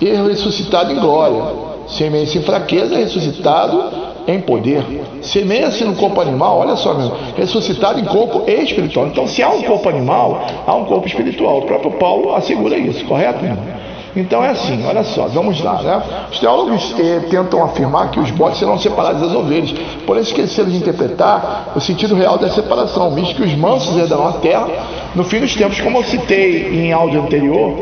e 0.00 0.06
ressuscitado 0.06 0.92
em 0.92 0.96
glória, 0.96 1.42
semeia-se 1.88 2.38
em 2.38 2.42
fraqueza 2.42 2.94
e 2.94 2.98
ressuscitado 2.98 4.08
em 4.26 4.40
poder, 4.40 4.84
semeia-se 5.22 5.84
no 5.84 5.94
corpo 5.94 6.20
animal, 6.20 6.58
olha 6.58 6.76
só, 6.76 6.92
meu, 6.92 7.12
ressuscitado 7.34 7.98
em 7.98 8.04
corpo 8.04 8.44
espiritual. 8.46 9.06
Então, 9.06 9.26
se 9.26 9.42
há 9.42 9.48
um 9.48 9.62
corpo 9.62 9.88
animal, 9.88 10.46
há 10.66 10.74
um 10.74 10.84
corpo 10.84 11.06
espiritual. 11.06 11.60
O 11.60 11.62
próprio 11.62 11.92
Paulo 11.92 12.34
assegura 12.34 12.76
isso, 12.76 13.04
correto, 13.06 13.42
irmão? 13.42 13.77
Então 14.18 14.44
é 14.44 14.48
assim, 14.48 14.84
olha 14.84 15.04
só, 15.04 15.28
vamos 15.28 15.62
lá, 15.62 15.80
né? 15.80 16.02
Os 16.28 16.40
teólogos 16.40 16.92
eh, 16.98 17.20
tentam 17.30 17.62
afirmar 17.62 18.10
que 18.10 18.18
os 18.18 18.32
bodes 18.32 18.58
serão 18.58 18.76
separados 18.76 19.22
das 19.22 19.32
ovelhas, 19.32 19.72
porém 20.04 20.22
esqueceram 20.22 20.68
de 20.68 20.76
interpretar 20.76 21.72
o 21.76 21.80
sentido 21.80 22.16
real 22.16 22.36
da 22.36 22.50
separação, 22.50 23.12
visto 23.12 23.36
que 23.36 23.42
os 23.42 23.54
mansos 23.54 23.96
herdarão 23.96 24.26
a 24.26 24.32
terra 24.32 24.66
no 25.14 25.22
fim 25.22 25.38
dos 25.38 25.54
tempos, 25.54 25.80
como 25.80 25.98
eu 25.98 26.04
citei 26.04 26.80
em 26.80 26.92
áudio 26.92 27.22
anterior, 27.22 27.78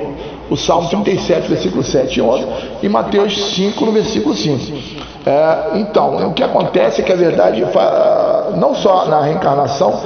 o 0.51 0.57
Salmo 0.57 0.91
37, 0.91 1.49
versículo 1.49 1.83
7 1.83 2.19
e 2.19 2.23
11, 2.23 2.47
e 2.83 2.89
Mateus 2.89 3.55
5, 3.55 3.87
no 3.87 3.93
versículo 3.93 4.35
5. 4.35 4.73
É, 5.25 5.79
então, 5.79 6.29
o 6.29 6.35
que 6.35 6.43
acontece 6.43 7.01
é 7.01 7.05
que 7.05 7.13
a 7.13 7.17
verdade, 7.17 7.65
não 8.57 8.75
só 8.75 9.07
na 9.07 9.23
reencarnação, 9.23 10.01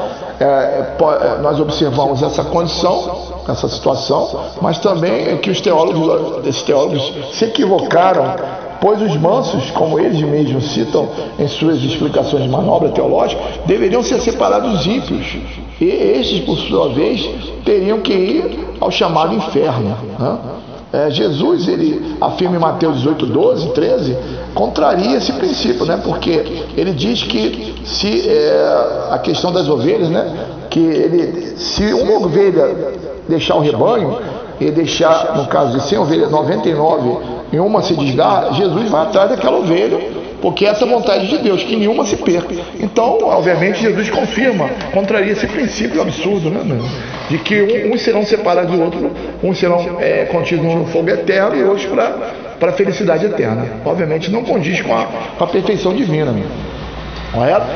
nós 1.43 1.61
observamos 1.61 2.23
essa 2.23 2.43
condição 2.45 3.31
nessa 3.47 3.69
situação, 3.69 4.41
mas 4.61 4.79
também 4.79 5.29
é 5.29 5.37
que 5.37 5.51
os 5.51 5.61
teólogos, 5.61 6.47
esses 6.47 6.63
teólogos 6.63 7.13
se 7.33 7.45
equivocaram, 7.45 8.37
pois 8.81 9.03
os 9.03 9.17
mansos, 9.17 9.71
como 9.73 9.99
eles 9.99 10.21
mesmos 10.23 10.73
citam 10.73 11.09
em 11.39 11.47
suas 11.47 11.83
explicações 11.83 12.45
de 12.45 12.49
manobra 12.49 12.89
teológica, 12.91 13.43
deveriam 13.67 14.03
ser 14.03 14.21
separados 14.21 14.71
dos 14.71 14.87
ímpios, 14.87 15.37
e 15.81 15.85
estes, 15.85 16.41
por 16.45 16.57
sua 16.57 16.89
vez, 16.89 17.29
teriam 17.65 18.01
que 18.01 18.13
ir 18.13 18.69
ao 18.81 18.91
chamado 18.91 19.35
inferno. 19.35 19.97
Né? 20.19 20.39
É, 20.93 21.09
Jesus, 21.09 21.69
ele 21.69 22.17
afirma 22.21 22.57
em 22.57 22.59
Mateus 22.59 22.97
18, 22.99 23.27
12, 23.27 23.69
13, 23.75 24.17
contraria 24.55 25.17
esse 25.17 25.33
princípio, 25.35 25.87
né? 25.87 26.01
porque 26.03 26.65
ele 26.77 26.93
diz 26.93 27.23
que 27.23 27.75
se 27.85 28.29
é, 28.29 29.09
a 29.11 29.19
questão 29.19 29.53
das 29.53 29.69
ovelhas, 29.69 30.09
né? 30.09 30.49
que 30.69 30.81
ele, 30.81 31.57
se 31.57 31.93
uma 31.93 32.27
ovelha 32.27 32.77
deixar 33.29 33.55
o 33.55 33.61
rebanho 33.61 34.19
e 34.61 34.71
deixar, 34.73 35.37
no 35.37 35.47
caso 35.47 35.79
de 35.79 35.85
100 35.85 35.99
ovelhas, 35.99 36.31
99 36.31 37.19
e 37.53 37.61
uma 37.61 37.83
se 37.83 37.95
desgarra, 37.95 38.53
Jesus 38.55 38.91
vai 38.91 39.03
atrás 39.03 39.31
daquela 39.31 39.59
ovelha, 39.59 40.20
porque 40.41 40.65
essa 40.65 40.85
é 40.85 40.89
vontade 40.89 41.29
de 41.29 41.39
Deus, 41.39 41.63
que 41.63 41.77
nenhuma 41.77 42.05
se 42.05 42.17
perca. 42.17 42.55
Então, 42.79 43.19
obviamente, 43.23 43.83
Jesus 43.83 44.11
confirma, 44.11 44.69
contraria 44.93 45.33
esse 45.33 45.47
princípio 45.47 46.01
absurdo, 46.01 46.51
né, 46.51 46.61
de 47.29 47.39
que 47.39 47.91
uns 47.93 48.03
serão 48.03 48.25
separados 48.25 48.73
do 48.73 48.83
outro, 48.83 49.11
uns 49.43 49.59
serão 49.59 49.99
é, 50.01 50.25
contidos 50.27 50.65
no 50.65 50.87
fogo 50.87 51.11
eterno 51.11 51.57
e 51.57 51.65
outros 51.65 51.87
para 51.87 52.71
a 52.71 52.73
felicidade 52.73 53.27
eterna. 53.27 53.67
Obviamente, 53.85 54.31
não 54.31 54.43
condiz 54.43 54.81
com 54.81 54.95
a, 54.95 55.05
com 55.37 55.45
a 55.45 55.47
perfeição 55.47 55.95
divina. 55.95 56.33
Né? 56.33 56.45
Correto? 57.33 57.67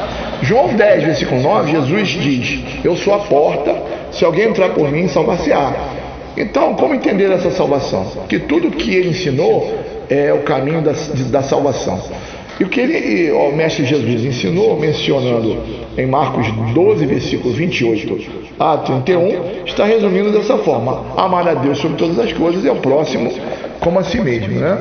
João 0.43 0.75
10, 0.75 1.05
versículo 1.05 1.41
9, 1.41 1.71
Jesus 1.71 2.09
diz: 2.09 2.65
Eu 2.85 2.97
sou 2.97 3.15
a 3.15 3.19
porta, 3.19 3.75
se 4.11 4.25
alguém 4.25 4.49
entrar 4.49 4.71
por 4.71 4.91
mim, 4.91 5.07
salvar-se-á. 5.09 5.73
Então, 6.37 6.75
como 6.75 6.95
entender 6.95 7.31
essa 7.31 7.51
salvação? 7.51 8.05
Que 8.29 8.41
tudo 8.41 8.71
que 8.73 8.93
ele 8.95 9.11
ensinou 9.11 9.73
é 10.09 10.33
o 10.33 10.43
caminho 10.43 10.83
da, 10.83 10.93
da 11.31 11.43
salvação. 11.43 12.01
E 12.59 12.65
o 12.65 12.69
que 12.69 12.81
ele, 12.81 13.33
o 13.33 13.53
mestre 13.53 13.85
Jesus 13.85 14.25
ensinou, 14.25 14.79
mencionando 14.79 15.59
em 15.99 16.07
Marcos 16.07 16.47
12, 16.73 17.07
versículo 17.07 17.53
28 17.53 18.45
a 18.59 18.77
31, 18.79 19.65
está 19.67 19.85
resumindo 19.85 20.31
dessa 20.31 20.57
forma: 20.59 21.05
amar 21.17 21.49
a 21.49 21.55
Deus 21.55 21.79
sobre 21.79 21.97
todas 21.97 22.19
as 22.19 22.33
coisas 22.33 22.65
e 22.65 22.69
ao 22.69 22.77
próximo 22.77 23.33
como 23.81 23.99
a 23.99 24.05
si 24.05 24.21
mesmo, 24.21 24.61
né? 24.61 24.79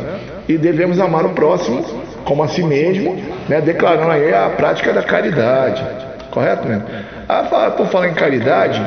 E 0.48 0.58
devemos 0.58 1.00
amar 1.00 1.26
o 1.26 1.30
próximo 1.30 1.84
como 2.26 2.44
a 2.44 2.48
si 2.48 2.64
mesmo, 2.64 3.16
né? 3.50 3.62
declarando 3.62 4.12
aí 4.12 4.34
a 4.34 4.50
prática 4.50 4.94
da 4.94 5.02
caridade. 5.02 5.84
Correto 6.32 6.68
mesmo? 6.68 6.84
Ah, 7.28 7.72
por 7.76 7.88
falar 7.88 8.10
em 8.10 8.14
caridade, 8.14 8.82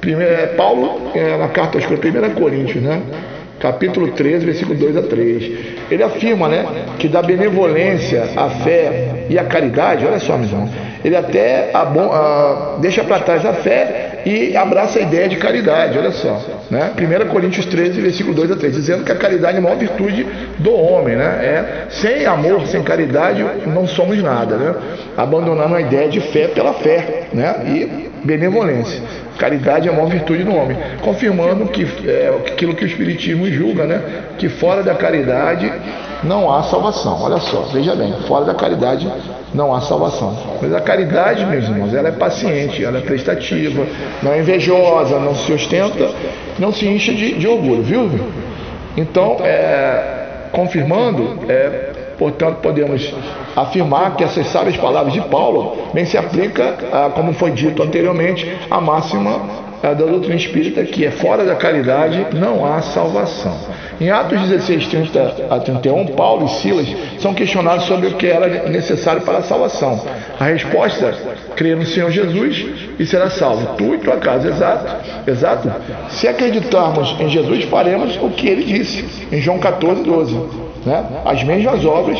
primeiro, 0.00 0.32
é, 0.32 0.46
Paulo, 0.46 1.10
é, 1.14 1.36
na 1.36 1.48
carta 1.48 1.78
aos 1.78 1.84
1 1.84 2.34
Coríntios, 2.34 2.82
né? 2.82 3.02
Capítulo 3.58 4.12
13, 4.12 4.44
versículo 4.44 4.78
2 4.78 4.96
a 4.96 5.02
3. 5.02 5.52
Ele 5.90 6.02
afirma 6.02 6.48
né, 6.48 6.64
que 6.98 7.08
da 7.08 7.22
benevolência, 7.22 8.28
a 8.36 8.50
fé 8.50 9.26
e 9.28 9.38
a 9.38 9.44
caridade, 9.44 10.04
olha 10.06 10.18
só, 10.18 10.36
meus 10.36 10.50
irmãos, 10.50 10.70
ele 11.04 11.16
até 11.16 11.70
abon, 11.72 12.10
a, 12.10 12.78
deixa 12.80 13.04
para 13.04 13.20
trás 13.20 13.44
a 13.44 13.52
fé 13.54 14.22
e 14.26 14.56
abraça 14.56 14.98
a 14.98 15.02
ideia 15.02 15.28
de 15.28 15.36
caridade, 15.36 15.96
olha 15.96 16.10
só. 16.10 16.42
Né? 16.68 16.90
1 16.98 17.28
Coríntios 17.28 17.64
13, 17.66 18.00
versículo 18.00 18.34
2 18.34 18.50
a 18.50 18.56
3, 18.56 18.74
dizendo 18.74 19.04
que 19.04 19.12
a 19.12 19.16
caridade 19.16 19.56
é 19.56 19.58
a 19.58 19.62
maior 19.62 19.78
virtude 19.78 20.26
do 20.58 20.72
homem. 20.74 21.14
Né? 21.14 21.24
É, 21.24 21.86
sem 21.90 22.26
amor, 22.26 22.66
sem 22.66 22.82
caridade, 22.82 23.44
não 23.66 23.86
somos 23.86 24.20
nada. 24.20 24.56
Né? 24.56 24.74
Abandonando 25.16 25.76
a 25.76 25.80
ideia 25.80 26.08
de 26.08 26.20
fé 26.20 26.48
pela 26.48 26.74
fé 26.74 27.28
né? 27.32 27.54
e 27.66 28.10
benevolência. 28.24 29.00
Caridade 29.38 29.88
é 29.88 29.92
a 29.92 29.94
maior 29.94 30.08
virtude 30.08 30.44
do 30.44 30.54
homem, 30.54 30.76
confirmando 31.02 31.66
que 31.66 31.86
é, 32.06 32.34
aquilo 32.46 32.74
que 32.74 32.84
o 32.84 32.86
Espiritismo 32.86 33.46
julga, 33.50 33.84
né? 33.84 34.00
que 34.38 34.48
fora 34.48 34.82
da 34.82 34.94
caridade 34.94 35.70
não 36.22 36.52
há 36.52 36.62
salvação. 36.62 37.22
Olha 37.22 37.38
só, 37.38 37.62
veja 37.72 37.94
bem, 37.94 38.12
fora 38.26 38.44
da 38.44 38.54
caridade 38.54 39.06
não 39.54 39.74
há 39.74 39.80
salvação. 39.80 40.36
Mas 40.60 40.72
a 40.74 40.80
caridade, 40.80 41.44
meus 41.46 41.64
irmãos, 41.64 41.94
ela 41.94 42.08
é 42.08 42.12
paciente, 42.12 42.84
ela 42.84 42.98
é 42.98 43.00
prestativa, 43.00 43.86
não 44.22 44.32
é 44.32 44.40
invejosa, 44.40 45.18
não 45.18 45.34
se 45.34 45.52
ostenta, 45.52 46.10
não 46.58 46.72
se 46.72 46.86
enche 46.86 47.14
de, 47.14 47.34
de 47.34 47.46
orgulho, 47.46 47.82
viu? 47.82 48.10
Então, 48.96 49.36
é, 49.40 50.48
confirmando, 50.52 51.40
é, 51.48 51.90
portanto, 52.18 52.56
podemos 52.62 53.12
afirmar 53.56 54.14
que 54.16 54.22
essas 54.22 54.46
sábias 54.48 54.76
palavras 54.76 55.14
de 55.14 55.22
Paulo 55.22 55.88
bem 55.94 56.04
se 56.04 56.18
aplica, 56.18 56.76
a, 56.92 57.10
como 57.10 57.32
foi 57.32 57.50
dito 57.52 57.82
anteriormente, 57.82 58.46
a 58.70 58.80
máxima 58.80 59.66
da 59.82 59.94
doutrina 59.94 60.34
espírita 60.34 60.84
que 60.84 61.04
é 61.04 61.10
fora 61.10 61.44
da 61.44 61.54
caridade 61.54 62.26
não 62.34 62.64
há 62.64 62.80
salvação. 62.82 63.56
Em 64.00 64.10
Atos 64.10 64.40
16, 64.40 64.88
30 64.88 65.46
a 65.50 65.58
31, 65.60 66.06
Paulo 66.08 66.46
e 66.46 66.48
Silas 66.60 66.86
são 67.18 67.32
questionados 67.32 67.84
sobre 67.84 68.08
o 68.08 68.14
que 68.14 68.26
era 68.26 68.68
necessário 68.68 69.22
para 69.22 69.38
a 69.38 69.42
salvação. 69.42 70.02
A 70.38 70.44
resposta: 70.44 71.14
crer 71.54 71.76
no 71.76 71.86
Senhor 71.86 72.10
Jesus 72.10 72.66
e 72.98 73.06
será 73.06 73.30
salvo. 73.30 73.76
Tu 73.76 73.94
e 73.94 73.98
tua 73.98 74.16
casa. 74.16 74.48
Exato. 74.48 75.30
Exato. 75.30 75.72
Se 76.10 76.28
acreditarmos 76.28 77.14
em 77.20 77.28
Jesus, 77.28 77.64
faremos 77.64 78.18
o 78.20 78.30
que 78.30 78.48
ele 78.48 78.64
disse 78.64 79.26
em 79.32 79.40
João 79.40 79.58
14, 79.58 80.02
12. 80.02 80.65
Né? 80.86 81.04
As 81.24 81.42
mesmas 81.42 81.84
obras. 81.84 82.18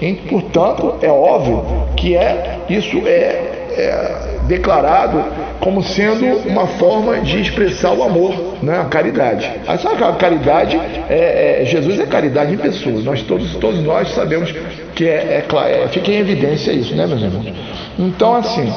E, 0.00 0.14
portanto, 0.14 0.96
é 1.02 1.10
óbvio 1.10 1.62
que 1.96 2.16
é, 2.16 2.60
isso 2.68 3.02
é, 3.06 3.68
é 3.76 4.26
declarado 4.48 5.22
como 5.60 5.82
sendo 5.82 6.24
uma 6.48 6.66
forma 6.66 7.18
de 7.20 7.40
expressar 7.40 7.92
o 7.92 8.02
amor, 8.02 8.34
né? 8.62 8.78
a 8.78 8.84
caridade. 8.84 9.50
A 9.66 10.12
caridade, 10.12 10.80
é, 11.08 11.62
é, 11.62 11.64
Jesus 11.66 12.00
é 12.00 12.06
caridade 12.06 12.54
em 12.54 12.56
pessoa. 12.56 13.00
Nós 13.02 13.22
todos, 13.22 13.54
todos 13.56 13.82
nós 13.82 14.08
sabemos 14.14 14.54
que 14.94 15.04
é, 15.06 15.44
é, 15.44 15.82
é, 15.84 15.88
fica 15.88 16.10
em 16.10 16.18
evidência 16.18 16.72
isso, 16.72 16.94
né, 16.94 17.06
meus 17.06 17.20
irmãos? 17.20 17.52
Então, 17.98 18.34
assim, 18.34 18.72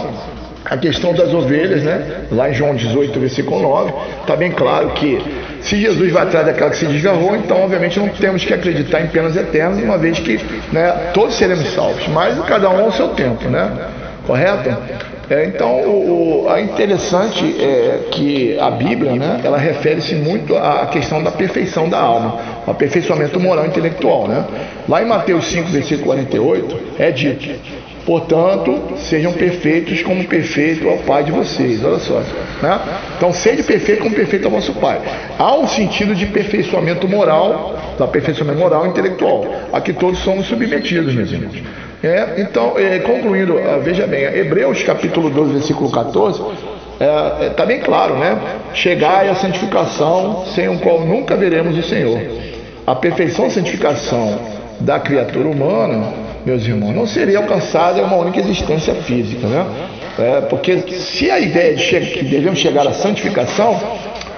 a 0.65 0.77
questão 0.77 1.13
das 1.13 1.33
ovelhas, 1.33 1.83
né? 1.83 2.25
Lá 2.31 2.49
em 2.49 2.53
João 2.53 2.75
18, 2.75 3.19
versículo 3.19 3.61
9, 3.61 3.93
está 4.21 4.35
bem 4.35 4.51
claro 4.51 4.89
que 4.91 5.17
se 5.61 5.79
Jesus 5.79 6.11
vai 6.11 6.23
atrás 6.23 6.45
daquela 6.45 6.69
que 6.69 6.77
se 6.77 6.85
desgarrou, 6.85 7.35
então 7.35 7.61
obviamente 7.61 7.99
não 7.99 8.09
temos 8.09 8.43
que 8.43 8.53
acreditar 8.53 9.01
em 9.01 9.07
penas 9.07 9.35
eternas, 9.35 9.81
uma 9.83 9.97
vez 9.97 10.19
que 10.19 10.39
né, 10.71 11.11
todos 11.13 11.35
seremos 11.35 11.67
salvos, 11.73 12.07
mas 12.07 12.39
cada 12.45 12.69
um 12.69 12.85
ao 12.85 12.91
seu 12.91 13.09
tempo, 13.09 13.47
né? 13.49 13.71
Correto? 14.25 14.77
É, 15.29 15.45
então, 15.45 15.81
o, 15.81 16.45
o, 16.45 16.55
é 16.55 16.61
interessante 16.61 17.55
é 17.61 18.07
que 18.11 18.57
a 18.59 18.71
Bíblia, 18.71 19.13
né, 19.13 19.41
ela 19.43 19.59
refere-se 19.59 20.15
muito 20.15 20.57
à 20.57 20.87
questão 20.87 21.21
da 21.21 21.29
perfeição 21.29 21.87
da 21.87 21.99
alma, 21.99 22.39
o 22.65 22.71
aperfeiçoamento 22.71 23.39
moral 23.39 23.65
e 23.65 23.67
intelectual, 23.67 24.27
né? 24.27 24.43
Lá 24.87 25.03
em 25.03 25.05
Mateus 25.05 25.45
5, 25.45 25.69
versículo 25.69 26.07
48, 26.07 26.79
é 26.97 27.11
dito: 27.11 27.47
Portanto, 28.09 28.97
sejam 28.97 29.31
perfeitos 29.33 30.01
como 30.01 30.23
perfeito 30.23 30.87
é 30.87 30.93
o 30.93 30.97
Pai 30.97 31.23
de 31.23 31.31
vocês. 31.31 31.85
Olha 31.85 31.99
só. 31.99 32.15
Né? 32.59 32.79
Então, 33.15 33.31
sede 33.31 33.61
perfeito 33.61 34.01
como 34.01 34.15
perfeito 34.15 34.45
é 34.45 34.47
o 34.47 34.51
vosso 34.51 34.73
Pai. 34.73 34.99
Há 35.37 35.55
um 35.55 35.67
sentido 35.67 36.15
de 36.15 36.25
aperfeiçoamento 36.25 37.07
moral, 37.07 37.77
do 37.95 38.03
aperfeiçoamento 38.03 38.57
moral 38.57 38.87
e 38.87 38.89
intelectual, 38.89 39.45
a 39.71 39.79
que 39.79 39.93
todos 39.93 40.17
somos 40.21 40.47
submetidos, 40.47 41.13
meus 41.13 41.31
irmãos. 41.31 41.61
É, 42.01 42.41
então, 42.41 42.79
é, 42.79 42.97
concluindo, 42.97 43.53
uh, 43.53 43.79
veja 43.79 44.07
bem, 44.07 44.23
Hebreus 44.23 44.81
capítulo 44.81 45.29
12, 45.29 45.53
versículo 45.53 45.91
14, 45.91 46.41
está 46.93 47.05
é, 47.05 47.45
é, 47.45 47.49
tá 47.51 47.63
bem 47.63 47.79
claro, 47.79 48.15
né? 48.17 48.39
Chegai 48.73 49.29
à 49.29 49.35
santificação, 49.35 50.47
sem 50.47 50.67
o 50.67 50.79
qual 50.79 51.01
nunca 51.01 51.37
veremos 51.37 51.77
o 51.77 51.83
Senhor. 51.83 52.19
A 52.87 52.95
perfeição 52.95 53.45
e 53.45 53.51
santificação 53.51 54.39
da 54.79 54.99
criatura 54.99 55.47
humana, 55.47 56.28
meus 56.49 56.65
irmãos, 56.65 56.95
não 56.95 57.05
seria 57.05 57.37
alcançada 57.37 57.99
em 57.99 58.03
uma 58.03 58.17
única 58.17 58.39
existência 58.39 58.93
física, 58.95 59.47
né? 59.47 59.65
É, 60.17 60.41
porque 60.41 60.79
se 60.99 61.29
a 61.29 61.39
ideia 61.39 61.75
de 61.75 61.83
que 62.11 62.25
devemos 62.25 62.59
chegar 62.59 62.85
à 62.87 62.93
santificação 62.93 63.79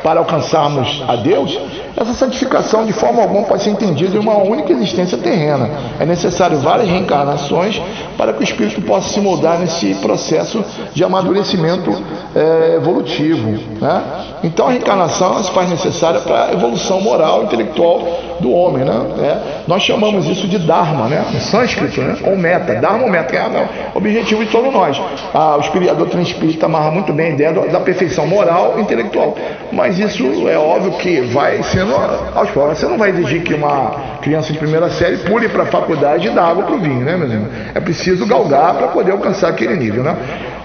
para 0.03 0.19
alcançarmos 0.19 1.03
a 1.07 1.15
Deus, 1.15 1.57
essa 1.95 2.13
santificação 2.13 2.85
de 2.85 2.93
forma 2.93 3.21
alguma 3.21 3.43
pode 3.43 3.63
ser 3.63 3.69
entendida 3.69 4.15
em 4.15 4.19
uma 4.19 4.37
única 4.37 4.71
existência 4.71 5.17
terrena. 5.17 5.69
É 5.99 6.05
necessário 6.05 6.57
várias 6.59 6.87
reencarnações 6.87 7.81
para 8.17 8.33
que 8.33 8.39
o 8.39 8.43
espírito 8.43 8.81
possa 8.81 9.09
se 9.09 9.19
moldar 9.19 9.59
nesse 9.59 9.95
processo 9.95 10.63
de 10.93 11.03
amadurecimento 11.03 11.91
é, 12.35 12.75
evolutivo. 12.75 13.59
Né? 13.79 14.03
Então 14.43 14.67
a 14.67 14.71
reencarnação 14.71 15.43
se 15.43 15.51
faz 15.51 15.69
necessária 15.69 16.21
para 16.21 16.45
a 16.45 16.53
evolução 16.53 17.01
moral 17.01 17.41
e 17.41 17.45
intelectual 17.45 18.07
do 18.39 18.51
homem. 18.51 18.85
Né? 18.85 19.05
É, 19.19 19.37
nós 19.67 19.83
chamamos 19.83 20.27
isso 20.27 20.47
de 20.47 20.57
Dharma, 20.59 21.07
né? 21.07 21.25
no 21.31 21.41
sânscrito, 21.41 22.01
né? 22.01 22.17
ou 22.25 22.37
meta. 22.37 22.75
Dharma 22.75 23.03
ou 23.03 23.09
meta, 23.09 23.35
é 23.35 23.91
o 23.93 23.97
objetivo 23.97 24.45
de 24.45 24.51
todos 24.51 24.73
nós. 24.73 24.99
Ah, 25.33 25.55
o 25.57 25.61
espiriador 25.61 26.07
transpírita 26.07 26.65
amarra 26.65 26.91
muito 26.91 27.11
bem 27.13 27.27
a 27.27 27.29
ideia 27.29 27.53
da 27.53 27.79
perfeição 27.79 28.25
moral 28.27 28.75
e 28.77 28.81
intelectual. 28.81 29.35
Mas 29.71 29.90
isso 29.99 30.47
é 30.47 30.57
óbvio 30.57 30.93
que 30.93 31.21
vai 31.21 31.61
sendo 31.63 31.93
aos 32.35 32.49
poucos. 32.51 32.77
Você 32.77 32.85
não 32.85 32.97
vai 32.97 33.09
exigir 33.09 33.43
que 33.43 33.53
uma 33.53 34.19
criança 34.21 34.51
de 34.51 34.59
primeira 34.59 34.89
série 34.89 35.17
pule 35.17 35.49
para 35.49 35.63
a 35.63 35.65
faculdade 35.65 36.27
e 36.27 36.31
dá 36.31 36.43
água 36.43 36.63
para 36.63 36.75
o 36.75 36.79
vinho, 36.79 37.05
né, 37.05 37.15
meus 37.15 37.31
irmãos? 37.31 37.51
É 37.73 37.79
preciso 37.79 38.25
galgar 38.25 38.75
para 38.75 38.87
poder 38.87 39.11
alcançar 39.11 39.49
aquele 39.49 39.75
nível, 39.75 40.03
né? 40.03 40.15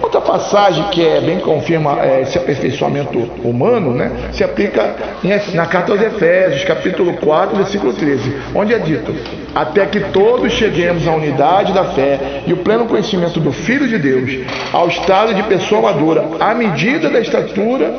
Outra 0.01 0.21
passagem 0.21 0.83
que 0.91 1.05
é 1.05 1.19
bem 1.19 1.39
confirma 1.39 1.99
é, 2.01 2.21
esse 2.21 2.37
aperfeiçoamento 2.37 3.17
humano, 3.43 3.93
né, 3.93 4.11
se 4.31 4.43
aplica 4.43 4.95
em, 5.23 5.55
na 5.55 5.65
carta 5.65 5.91
aos 5.91 6.01
Efésios, 6.01 6.63
capítulo 6.63 7.13
4, 7.13 7.57
versículo 7.57 7.93
13, 7.93 8.35
onde 8.53 8.73
é 8.73 8.79
dito: 8.79 9.13
Até 9.55 9.85
que 9.87 9.99
todos 10.11 10.53
cheguemos 10.53 11.07
à 11.07 11.11
unidade 11.11 11.73
da 11.73 11.85
fé 11.85 12.43
e 12.45 12.53
o 12.53 12.57
pleno 12.57 12.85
conhecimento 12.85 13.39
do 13.39 13.51
Filho 13.51 13.87
de 13.87 13.97
Deus, 13.97 14.45
ao 14.71 14.87
estado 14.87 15.33
de 15.33 15.43
pessoa 15.43 15.81
madura, 15.81 16.23
à 16.39 16.53
medida 16.53 17.09
da 17.09 17.19
estatura 17.19 17.95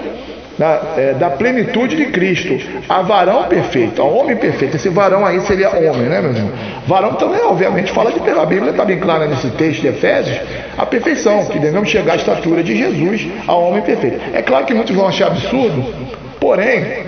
da, 0.58 0.94
é, 0.96 1.14
da, 1.14 1.30
plenitude 1.30 1.96
de 1.96 2.06
Cristo, 2.06 2.58
a 2.88 3.00
varão 3.02 3.44
perfeito, 3.44 4.02
a 4.02 4.04
homem 4.04 4.36
perfeito. 4.36 4.76
Esse 4.76 4.88
varão 4.88 5.24
aí 5.24 5.40
seria 5.42 5.70
homem, 5.70 6.08
né, 6.08 6.20
meu 6.20 6.32
irmão? 6.32 6.52
Varão 6.86 7.14
também, 7.14 7.40
obviamente, 7.42 7.92
fala 7.92 8.10
de 8.10 8.18
a 8.28 8.44
Bíblia 8.44 8.70
está 8.72 8.84
bem 8.84 8.98
clara 8.98 9.26
nesse 9.26 9.50
texto 9.52 9.82
de 9.82 9.88
Efésios, 9.88 10.38
a 10.76 10.84
perfeição, 10.84 11.46
que 11.46 11.58
devemos 11.58 11.88
chegar 11.88 12.14
à 12.14 12.16
estatura 12.16 12.62
de 12.62 12.76
Jesus, 12.76 13.28
a 13.46 13.54
homem 13.54 13.82
perfeito. 13.82 14.20
É 14.34 14.42
claro 14.42 14.66
que 14.66 14.74
muitos 14.74 14.94
vão 14.94 15.06
achar 15.06 15.28
absurdo, 15.28 15.94
porém, 16.40 17.06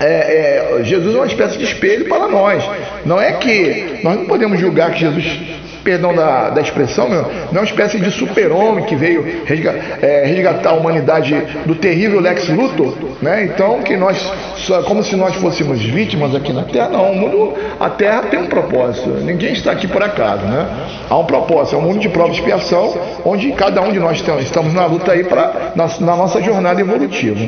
é, 0.00 0.78
é, 0.80 0.84
Jesus 0.84 1.14
é 1.14 1.18
uma 1.18 1.26
espécie 1.26 1.58
de 1.58 1.64
espelho 1.64 2.08
para 2.08 2.28
nós. 2.28 2.62
Não 3.06 3.20
é 3.20 3.32
que 3.32 4.00
nós 4.02 4.16
não 4.16 4.26
podemos 4.26 4.60
julgar 4.60 4.90
que 4.90 5.00
Jesus 5.00 5.61
perdão 5.82 6.14
da, 6.14 6.50
da 6.50 6.60
expressão, 6.60 7.08
meu, 7.08 7.22
não 7.22 7.56
é 7.56 7.58
uma 7.58 7.64
espécie 7.64 7.98
de 7.98 8.10
super-homem 8.10 8.84
que 8.84 8.94
veio 8.94 9.42
resgatar, 9.44 9.98
é, 10.00 10.24
resgatar 10.26 10.70
a 10.70 10.74
humanidade 10.74 11.34
do 11.66 11.74
terrível 11.74 12.20
Lex 12.20 12.48
Luthor, 12.48 12.94
né? 13.20 13.44
Então, 13.44 13.82
que 13.82 13.96
nós, 13.96 14.18
como 14.86 15.02
se 15.02 15.16
nós 15.16 15.34
fôssemos 15.36 15.80
vítimas 15.82 16.34
aqui 16.34 16.52
na 16.52 16.64
Terra, 16.64 16.88
não, 16.90 17.10
o 17.10 17.14
mundo, 17.14 17.54
a 17.78 17.90
Terra 17.90 18.22
tem 18.22 18.40
um 18.40 18.46
propósito, 18.46 19.08
ninguém 19.08 19.52
está 19.52 19.72
aqui 19.72 19.86
por 19.86 20.02
acaso, 20.02 20.44
né? 20.44 20.68
Há 21.10 21.18
um 21.18 21.24
propósito, 21.24 21.76
é 21.76 21.78
um 21.78 21.82
mundo 21.82 21.98
de 21.98 22.08
prova 22.08 22.30
e 22.30 22.32
expiação, 22.32 22.94
onde 23.24 23.50
cada 23.52 23.80
um 23.82 23.92
de 23.92 23.98
nós 23.98 24.22
estamos 24.40 24.72
na 24.72 24.86
luta 24.86 25.12
aí 25.12 25.24
pra, 25.24 25.72
na, 25.74 25.86
na 26.00 26.16
nossa 26.16 26.40
jornada 26.40 26.80
evolutiva. 26.80 27.38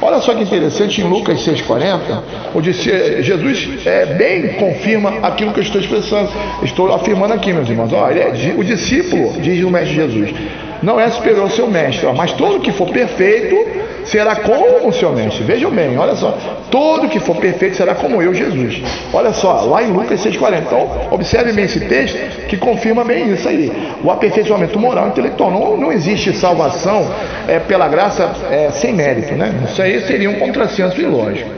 Olha 0.00 0.20
só 0.20 0.34
que 0.34 0.42
interessante, 0.42 1.00
em 1.00 1.04
Lucas 1.04 1.44
6,40, 1.46 2.22
onde 2.54 2.72
Jesus 2.72 3.86
é, 3.86 4.06
bem 4.06 4.48
confirma 4.54 5.14
aquilo 5.22 5.52
que 5.52 5.60
eu 5.60 5.64
estou 5.64 5.80
expressando, 5.80 6.30
estou 6.62 6.92
afirmando 6.92 7.34
aqui, 7.34 7.52
meus 7.52 7.68
irmãos 7.68 7.79
irmãos. 7.84 7.92
Ó, 7.92 8.10
é, 8.10 8.54
o 8.56 8.64
discípulo, 8.64 9.32
diz 9.40 9.62
o 9.64 9.70
mestre 9.70 9.94
Jesus, 9.94 10.34
não 10.82 10.98
é 10.98 11.08
superior 11.10 11.42
ao 11.42 11.50
seu 11.50 11.68
mestre, 11.68 12.06
ó, 12.06 12.12
mas 12.12 12.32
todo 12.32 12.60
que 12.60 12.72
for 12.72 12.88
perfeito 12.88 13.80
será 14.04 14.36
como 14.36 14.88
o 14.88 14.92
seu 14.92 15.12
mestre. 15.12 15.44
Vejam 15.44 15.70
bem, 15.70 15.96
olha 15.98 16.14
só. 16.16 16.36
Todo 16.70 17.08
que 17.08 17.20
for 17.20 17.36
perfeito 17.36 17.76
será 17.76 17.94
como 17.94 18.22
eu, 18.22 18.32
Jesus. 18.32 18.82
Olha 19.12 19.32
só, 19.32 19.62
lá 19.62 19.82
em 19.82 19.92
Lucas 19.92 20.24
6,40. 20.24 20.58
Então, 20.58 20.88
observe 21.10 21.52
bem 21.52 21.64
esse 21.64 21.80
texto 21.80 22.46
que 22.46 22.56
confirma 22.56 23.04
bem 23.04 23.32
isso 23.32 23.48
aí. 23.48 23.70
O 24.02 24.10
aperfeiçoamento 24.10 24.78
moral 24.78 25.06
e 25.06 25.08
intelectual. 25.10 25.50
Não, 25.50 25.76
não 25.76 25.92
existe 25.92 26.32
salvação 26.32 27.08
é, 27.46 27.58
pela 27.58 27.88
graça 27.88 28.30
é, 28.50 28.70
sem 28.70 28.92
mérito, 28.92 29.34
né? 29.34 29.52
Isso 29.70 29.82
aí 29.82 30.00
seria 30.00 30.30
um 30.30 30.38
contrassenso 30.38 31.00
ilógico. 31.00 31.50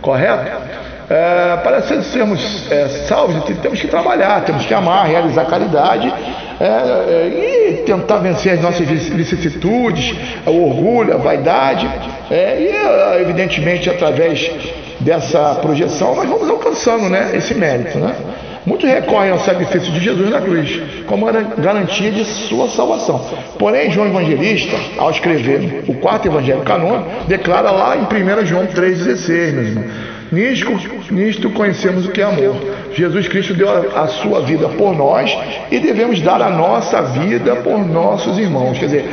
Correto? 0.00 0.79
É, 1.10 1.56
para 1.56 1.82
sermos 1.82 2.70
é, 2.70 2.88
salvos, 3.08 3.42
temos 3.60 3.80
que 3.80 3.88
trabalhar, 3.88 4.44
temos 4.44 4.64
que 4.64 4.72
amar, 4.72 5.08
realizar 5.08 5.44
caridade 5.44 6.06
é, 6.60 6.64
é, 6.64 7.72
e 7.72 7.76
tentar 7.78 8.18
vencer 8.18 8.52
as 8.52 8.60
nossas 8.60 8.86
vicissitudes, 8.86 10.14
o 10.46 10.68
orgulho, 10.68 11.14
a 11.14 11.16
vaidade. 11.16 11.90
É, 12.30 12.60
e, 12.60 12.68
é, 12.68 13.22
evidentemente, 13.22 13.90
através 13.90 14.52
dessa 15.00 15.56
projeção, 15.56 16.14
nós 16.14 16.28
vamos 16.28 16.48
alcançando 16.48 17.08
né, 17.08 17.32
esse 17.34 17.54
mérito. 17.54 17.98
Né? 17.98 18.14
Muitos 18.64 18.88
recorrem 18.88 19.32
ao 19.32 19.40
sacrifício 19.40 19.90
de 19.90 19.98
Jesus 19.98 20.30
na 20.30 20.40
cruz 20.40 20.80
como 21.08 21.26
garantia 21.58 22.12
de 22.12 22.24
sua 22.24 22.68
salvação. 22.68 23.20
Porém, 23.58 23.90
João 23.90 24.06
Evangelista, 24.06 24.76
ao 24.96 25.10
escrever 25.10 25.82
o 25.88 25.94
quarto 25.94 26.28
evangelho 26.28 26.60
canônico, 26.60 27.10
declara 27.26 27.72
lá 27.72 27.96
em 27.96 28.02
1 28.02 28.46
João 28.46 28.66
3,16, 28.68 29.52
meus 29.52 29.66
irmãos. 29.66 30.19
Nisto, 30.32 30.70
nisto 31.10 31.50
conhecemos 31.50 32.06
o 32.06 32.12
que 32.12 32.20
é 32.20 32.24
amor. 32.24 32.54
Jesus 32.94 33.26
Cristo 33.26 33.52
deu 33.54 33.68
a, 33.68 34.02
a, 34.02 34.06
sua 34.06 34.40
vida 34.42 34.68
por 34.68 34.94
nós 34.94 35.36
e 35.70 35.78
devemos 35.80 36.20
dar 36.20 36.40
a 36.40 36.48
nossa 36.50 37.02
vida 37.02 37.56
por 37.56 37.78
nossos 37.84 38.38
irmãos. 38.38 38.78
Quer 38.78 38.86
dizer, 38.86 39.04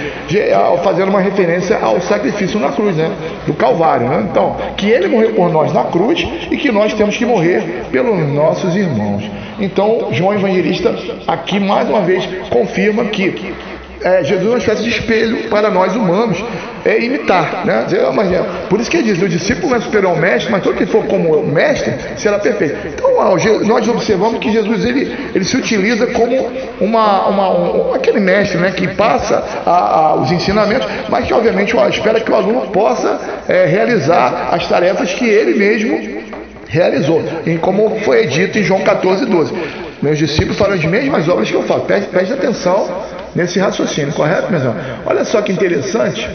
fazendo 0.84 1.10
uma 1.10 1.20
referência 1.20 1.80
ao 1.80 2.00
sacrifício 2.02 2.60
na 2.60 2.72
cruz, 2.72 2.96
né? 2.96 3.12
Do 3.48 3.54
Calvário, 3.54 4.08
né? 4.08 4.28
Então, 4.30 4.56
que 4.76 4.90
ele 4.90 5.08
morreu 5.08 5.34
por 5.34 5.52
nós 5.52 5.74
na 5.74 5.86
cruz 5.86 6.28
e 6.52 6.58
que 6.58 6.72
nós 6.72 6.94
temos 6.94 7.18
que 7.18 7.26
morrer 7.26 7.86
pelos 7.92 8.32
nossos 8.34 8.76
irmãos. 8.76 9.24
Então, 9.60 10.10
João 10.12 10.36
Evangelista 10.36 10.96
aqui 11.26 11.60
mais 11.60 11.90
uma 11.90 12.02
vez 12.02 12.28
confirma 12.50 13.06
que 13.06 13.56
é, 14.02 14.24
Jesus 14.24 14.46
é 14.46 14.50
uma 14.50 14.58
espécie 14.58 14.84
de 14.84 14.90
espelho 14.90 15.50
para 15.50 15.70
nós 15.70 15.96
humanos 15.96 16.44
é, 16.86 17.04
imitar. 17.04 17.66
Né? 17.66 17.86
É, 17.92 18.68
por 18.70 18.80
isso 18.80 18.90
que 18.90 18.98
ele 18.98 19.12
diz: 19.12 19.22
o 19.22 19.28
discípulo 19.28 19.70
não 19.70 19.78
é 19.78 19.82
superior 19.82 20.12
ao 20.12 20.18
mestre, 20.18 20.52
mas 20.52 20.64
todo 20.64 20.76
que 20.76 20.86
for 20.86 21.06
como 21.06 21.36
o 21.36 21.48
mestre 21.48 21.94
será 22.16 22.40
perfeito. 22.40 22.76
Então, 22.88 23.12
nós 23.66 23.88
observamos 23.88 24.40
que 24.40 24.52
Jesus 24.52 24.86
ele, 24.86 25.16
ele 25.34 25.46
se 25.46 25.58
utiliza 25.58 26.08
como 26.08 26.52
uma, 26.80 27.28
uma 27.28 27.50
um, 27.52 27.94
aquele 27.94 28.20
mestre 28.20 28.58
né, 28.58 28.72
que 28.72 28.88
passa 28.90 29.44
a, 29.66 29.72
a, 29.72 30.16
os 30.16 30.32
ensinamentos, 30.32 30.88
mas 31.10 31.26
que, 31.26 31.34
obviamente, 31.34 31.76
espera 31.90 32.20
que 32.20 32.32
o 32.32 32.36
aluno 32.36 32.68
possa 32.68 33.20
é, 33.48 33.66
realizar 33.66 34.50
as 34.52 34.68
tarefas 34.68 35.14
que 35.14 35.26
ele 35.26 35.58
mesmo 35.58 36.18
realizou, 36.70 37.24
e 37.46 37.58
como 37.58 37.98
foi 38.02 38.28
dito 38.28 38.60
em 38.60 38.64
João 38.64 38.82
14, 38.82 39.26
12. 39.26 39.54
Meus 40.02 40.18
discípulos 40.18 40.58
farão 40.58 40.76
as 40.76 40.86
mesmas 40.86 41.28
obras 41.28 41.50
que 41.50 41.56
eu 41.56 41.64
faço. 41.64 41.82
Preste, 41.82 42.10
preste 42.10 42.34
atenção 42.34 42.88
nesse 43.36 43.60
raciocínio, 43.60 44.14
correto, 44.14 44.50
meus 44.50 44.64
irmãos? 44.64 44.82
Olha 45.06 45.26
só 45.26 45.42
que 45.42 45.52
interessante 45.52 46.28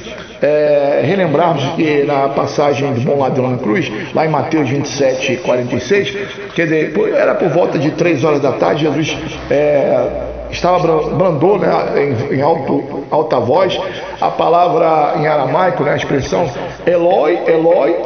é, 0.43 1.03
relembrarmos 1.05 1.65
que 1.77 2.03
na 2.03 2.29
passagem 2.31 2.93
do 2.93 3.01
bom 3.01 3.19
ladrão 3.19 3.51
na 3.51 3.59
cruz, 3.59 3.91
lá 4.13 4.27
em 4.27 4.29
Mateus 4.29 4.69
27, 4.69 5.37
46, 5.39 6.17
quer 6.55 6.65
dizer, 6.65 6.95
era 7.15 7.35
por 7.35 7.49
volta 7.49 7.79
de 7.79 7.93
três 7.93 8.25
horas 8.25 8.41
da 8.41 8.53
tarde, 8.53 8.83
Jesus 8.83 9.17
é, 9.49 10.09
estava 10.51 10.81
brandou 11.15 11.59
né, 11.59 11.69
em, 11.97 12.37
em 12.37 12.43
alto, 12.43 13.05
alta 13.11 13.39
voz 13.39 13.79
a 14.21 14.29
palavra 14.31 15.15
em 15.19 15.27
aramaico, 15.27 15.85
né, 15.85 15.93
a 15.93 15.97
expressão 15.97 16.51
Eloi, 16.85 17.39
Eloi, 17.47 17.97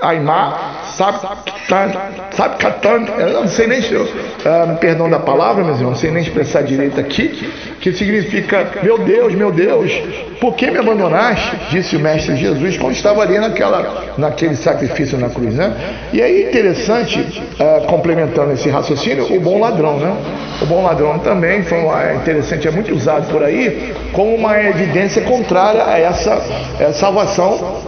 Aimá, 0.00 0.82
sabe 0.96 2.56
catando, 2.58 3.12
eu 3.12 3.42
não 3.42 3.48
sei 3.48 3.66
nem, 3.66 3.80
uh, 3.80 4.76
perdão 4.80 5.10
da 5.10 5.18
palavra, 5.18 5.62
mas 5.62 5.80
eu 5.80 5.88
não 5.88 5.94
sei 5.94 6.10
nem 6.10 6.22
expressar 6.22 6.62
direito 6.62 6.98
aqui, 6.98 7.52
que 7.80 7.92
significa, 7.92 8.66
meu 8.82 8.98
Deus, 8.98 9.34
meu 9.34 9.52
Deus, 9.52 9.92
por 10.40 10.54
que 10.54 10.70
me 10.70 10.78
abandonaste? 10.78 11.56
Disse 11.70 11.96
o 11.96 12.00
Mestre 12.00 12.36
Jesus 12.36 12.78
quando 12.78 12.94
estava 12.94 13.22
ali 13.22 13.38
naquela, 13.38 14.14
naquele 14.16 14.56
sacrifício 14.56 15.18
na 15.18 15.28
cruz, 15.28 15.54
né? 15.54 15.74
E 16.12 16.22
aí 16.22 16.48
interessante, 16.48 17.20
uh, 17.20 17.86
complementando 17.86 18.52
esse 18.52 18.68
raciocínio, 18.68 19.32
o 19.34 19.40
bom 19.40 19.60
ladrão, 19.60 19.98
né? 19.98 20.16
O 20.62 20.66
bom 20.66 20.82
ladrão 20.82 21.18
também 21.18 21.62
foi 21.62 21.78
uma, 21.78 22.02
é 22.02 22.14
interessante, 22.14 22.66
é 22.66 22.70
muito 22.70 22.94
usado 22.94 23.30
por 23.30 23.42
aí 23.42 23.94
como 24.12 24.34
uma 24.34 24.58
evidência 24.58 25.20
contrária 25.22 25.84
a 25.84 25.98
essa, 25.98 26.42
essa 26.80 26.92
salvação, 26.94 27.82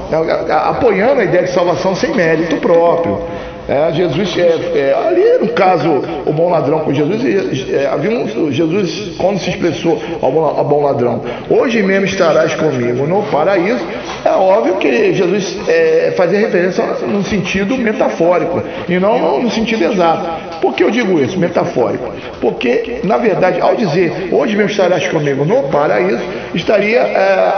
apoiando 0.50 1.20
a 1.20 1.24
ideia 1.24 1.44
de 1.44 1.50
salvação 1.50 1.94
sem 1.94 2.14
mérito 2.14 2.56
próprio. 2.56 2.97
对 3.02 3.37
É, 3.68 3.92
Jesus, 3.92 4.34
é, 4.38 4.42
é, 4.78 4.94
ali 5.06 5.46
no 5.46 5.52
caso, 5.52 6.02
o 6.24 6.32
bom 6.32 6.48
ladrão 6.48 6.78
com 6.80 6.94
Jesus, 6.94 7.22
é, 7.70 7.86
havia 7.86 8.10
um, 8.10 8.50
Jesus, 8.50 9.14
quando 9.18 9.38
se 9.38 9.50
expressou 9.50 10.00
ao 10.22 10.32
bom, 10.32 10.44
ao 10.44 10.64
bom, 10.64 10.82
ladrão, 10.82 11.20
hoje 11.50 11.82
mesmo 11.82 12.06
estarás 12.06 12.54
comigo 12.54 13.06
no 13.06 13.24
paraíso, 13.24 13.84
é 14.24 14.30
óbvio 14.30 14.76
que 14.76 15.12
Jesus 15.12 15.58
é, 15.68 16.14
fazia 16.16 16.38
referência 16.38 16.82
no 17.06 17.22
sentido 17.22 17.76
metafórico 17.76 18.62
e 18.88 18.98
não 18.98 19.42
no 19.42 19.50
sentido 19.50 19.84
exato. 19.84 20.48
Por 20.62 20.74
que 20.74 20.82
eu 20.82 20.90
digo 20.90 21.20
isso, 21.20 21.38
metafórico? 21.38 22.10
Porque, 22.40 23.00
na 23.04 23.18
verdade, 23.18 23.60
ao 23.60 23.76
dizer 23.76 24.30
hoje 24.32 24.56
mesmo 24.56 24.70
estarás 24.70 25.06
comigo 25.08 25.44
no 25.44 25.64
paraíso, 25.64 26.22
estaria 26.54 27.00
é, 27.00 27.52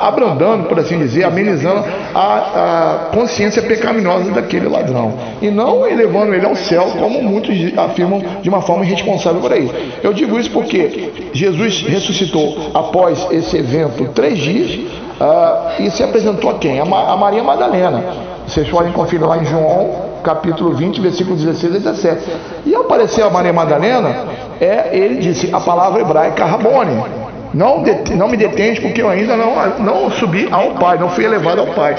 abrandando, 0.00 0.68
por 0.68 0.78
assim 0.78 0.98
dizer, 0.98 1.24
amenizando 1.24 1.84
a, 2.14 3.08
a 3.10 3.14
consciência 3.14 3.60
pecaminosa 3.60 4.30
daquele 4.30 4.68
ladrão 4.68 5.18
e 5.48 5.50
não 5.50 5.86
elevando 5.86 6.34
ele 6.34 6.46
ao 6.46 6.54
céu, 6.54 6.92
como 6.98 7.22
muitos 7.22 7.56
afirmam 7.76 8.22
de 8.40 8.48
uma 8.48 8.60
forma 8.62 8.84
irresponsável 8.84 9.40
por 9.40 9.52
aí. 9.52 9.98
Eu 10.02 10.12
digo 10.12 10.38
isso 10.38 10.50
porque 10.50 11.10
Jesus 11.32 11.82
ressuscitou 11.82 12.70
após 12.74 13.26
esse 13.30 13.56
evento 13.56 14.08
três 14.14 14.38
dias 14.38 14.78
uh, 15.20 15.82
e 15.82 15.90
se 15.90 16.02
apresentou 16.02 16.50
a 16.50 16.54
quem? 16.54 16.80
A, 16.80 16.84
Ma 16.84 17.12
a 17.12 17.16
Maria 17.16 17.42
Madalena. 17.42 18.04
Vocês 18.46 18.68
podem 18.68 18.92
conferir 18.92 19.26
lá 19.26 19.38
em 19.38 19.44
João 19.44 20.08
capítulo 20.22 20.74
20, 20.74 21.00
versículo 21.00 21.36
16 21.36 21.74
a 21.74 21.78
17. 21.78 22.32
E 22.66 22.74
ao 22.74 22.82
aparecer 22.82 23.22
a 23.22 23.30
Maria 23.30 23.52
Madalena, 23.52 24.26
é, 24.60 24.96
ele 24.96 25.16
disse 25.16 25.48
a 25.52 25.60
palavra 25.60 26.00
hebraica 26.00 26.44
Rabone 26.44 27.17
não, 27.58 27.82
não 28.14 28.28
me 28.28 28.36
detente 28.36 28.80
porque 28.80 29.02
eu 29.02 29.10
ainda 29.10 29.36
não, 29.36 29.78
não 29.80 30.10
subi 30.12 30.46
ao 30.48 30.74
Pai, 30.74 30.96
não 30.96 31.08
fui 31.08 31.24
elevado 31.24 31.60
ao 31.60 31.66
Pai. 31.66 31.96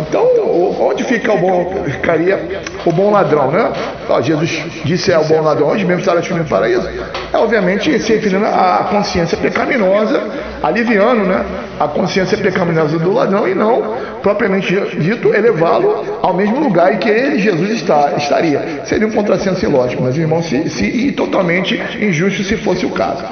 Então, 0.00 0.26
onde 0.80 1.04
fica 1.04 1.32
o 1.32 1.38
bom, 1.38 1.84
ficaria 1.84 2.60
o 2.84 2.90
bom 2.90 3.12
ladrão, 3.12 3.48
né? 3.52 3.70
Jesus 4.22 4.64
disse 4.84 5.12
é 5.12 5.18
o 5.18 5.24
bom 5.24 5.40
ladrão, 5.42 5.68
onde 5.68 5.84
mesmo 5.84 6.00
estará 6.00 6.20
no 6.20 6.44
paraíso? 6.46 6.88
É 7.32 7.38
obviamente 7.38 7.96
se 8.00 8.14
referindo 8.14 8.46
à 8.46 8.88
consciência 8.90 9.38
pecaminosa, 9.38 10.24
aliviando 10.60 11.22
né, 11.22 11.44
a 11.78 11.86
consciência 11.86 12.36
pecaminosa 12.36 12.98
do 12.98 13.12
ladrão 13.12 13.46
e 13.46 13.54
não, 13.54 13.94
propriamente 14.24 14.74
dito, 14.98 15.32
elevá-lo 15.32 16.18
ao 16.20 16.34
mesmo 16.34 16.58
lugar 16.58 16.92
em 16.92 16.98
que 16.98 17.08
ele, 17.08 17.38
Jesus, 17.38 17.70
está, 17.70 18.14
estaria. 18.16 18.80
Seria 18.84 19.06
um 19.06 19.12
contrassenso 19.12 19.64
ilógico, 19.64 20.02
mas 20.02 20.18
irmãos, 20.18 20.46
se, 20.46 20.68
se, 20.68 20.84
e 20.84 21.12
totalmente 21.12 21.80
injusto 22.00 22.42
se 22.42 22.56
fosse 22.56 22.84
o 22.84 22.90
caso. 22.90 23.24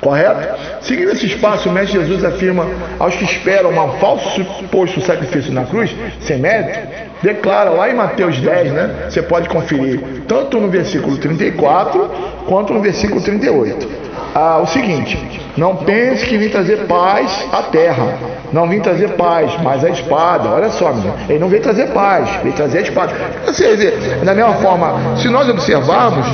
Correto? 0.00 0.58
Seguindo 0.80 1.12
esse 1.12 1.26
espaço, 1.26 1.68
o 1.68 1.72
Mestre 1.72 2.00
Jesus 2.00 2.24
afirma 2.24 2.66
aos 2.98 3.14
que 3.16 3.24
esperam 3.24 3.70
um 3.70 3.98
falso 3.98 4.28
suposto 4.42 5.00
sacrifício 5.00 5.52
na 5.52 5.64
cruz, 5.64 5.94
sem 6.20 6.38
mérito, 6.38 6.78
declara 7.22 7.70
lá 7.70 7.90
em 7.90 7.94
Mateus 7.94 8.38
10, 8.38 8.72
né? 8.72 9.06
Você 9.08 9.22
pode 9.22 9.48
conferir 9.48 10.00
tanto 10.28 10.60
no 10.60 10.68
versículo 10.68 11.16
34 11.16 12.10
quanto 12.46 12.72
no 12.72 12.80
versículo 12.80 13.20
38. 13.20 13.88
Ah, 14.34 14.58
o 14.58 14.66
seguinte: 14.66 15.18
não 15.56 15.76
pense 15.76 16.26
que 16.26 16.36
vim 16.36 16.50
trazer 16.50 16.86
paz 16.86 17.46
à 17.50 17.62
terra. 17.62 18.14
Não 18.52 18.68
vim 18.68 18.80
trazer 18.80 19.08
paz, 19.10 19.50
mas 19.62 19.82
a 19.82 19.88
espada. 19.88 20.50
Olha 20.50 20.68
só, 20.68 20.92
menino. 20.92 21.14
ele 21.28 21.38
não 21.38 21.48
veio 21.48 21.62
trazer 21.62 21.88
paz, 21.88 22.28
veio 22.42 22.54
trazer 22.54 22.78
a 22.78 22.82
espada. 22.82 23.14
Ou 23.46 23.54
seja, 23.54 23.92
da 24.22 24.34
mesma 24.34 24.54
forma, 24.54 25.16
se 25.16 25.28
nós 25.28 25.48
observarmos, 25.48 26.26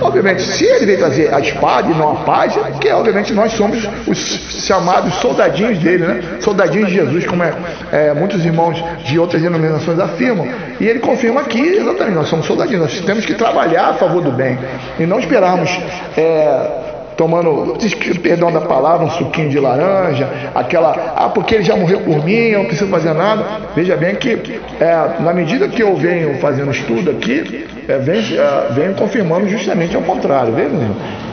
Obviamente, 0.00 0.42
se 0.42 0.64
ele 0.64 0.86
veio 0.86 0.98
trazer 0.98 1.32
a 1.32 1.40
espada 1.40 1.90
e 1.90 1.94
não 1.94 2.12
a 2.12 2.16
paz, 2.16 2.56
é 2.56 2.70
porque 2.70 2.90
obviamente 2.90 3.32
nós 3.32 3.52
somos 3.52 3.88
os 4.06 4.18
chamados 4.66 5.14
soldadinhos 5.16 5.78
dele, 5.78 6.06
né? 6.06 6.22
Soldadinhos 6.40 6.88
de 6.88 6.94
Jesus, 6.94 7.26
como 7.26 7.42
é, 7.42 7.52
é, 7.92 8.14
muitos 8.14 8.44
irmãos 8.44 8.82
de 9.04 9.18
outras 9.18 9.42
denominações 9.42 9.98
afirmam. 9.98 10.48
E 10.80 10.86
ele 10.86 11.00
confirma 11.00 11.42
aqui, 11.42 11.60
exatamente, 11.60 12.14
nós 12.14 12.28
somos 12.28 12.46
soldadinhos, 12.46 12.82
nós 12.82 13.00
temos 13.00 13.24
que 13.26 13.34
trabalhar 13.34 13.90
a 13.90 13.94
favor 13.94 14.22
do 14.22 14.32
bem 14.32 14.58
e 14.98 15.06
não 15.06 15.18
esperarmos. 15.18 15.70
É, 16.16 16.89
tomando, 17.20 17.76
perdão 18.22 18.50
da 18.50 18.62
palavra, 18.62 19.04
um 19.04 19.10
suquinho 19.10 19.50
de 19.50 19.60
laranja, 19.60 20.26
aquela, 20.54 21.12
ah, 21.14 21.28
porque 21.28 21.56
ele 21.56 21.64
já 21.64 21.76
morreu 21.76 22.00
por 22.00 22.24
mim, 22.24 22.32
eu 22.32 22.60
não 22.60 22.64
preciso 22.64 22.88
fazer 22.90 23.12
nada. 23.12 23.44
Veja 23.76 23.94
bem 23.94 24.14
que, 24.14 24.40
é, 24.80 25.20
na 25.22 25.34
medida 25.34 25.68
que 25.68 25.82
eu 25.82 25.94
venho 25.96 26.38
fazendo 26.38 26.70
estudo 26.70 27.10
aqui, 27.10 27.66
é, 27.86 27.98
venho, 27.98 28.40
é, 28.40 28.72
venho 28.72 28.94
confirmando 28.94 29.46
justamente 29.50 29.94
ao 29.94 30.00
contrário, 30.00 30.54
veja, 30.54 30.70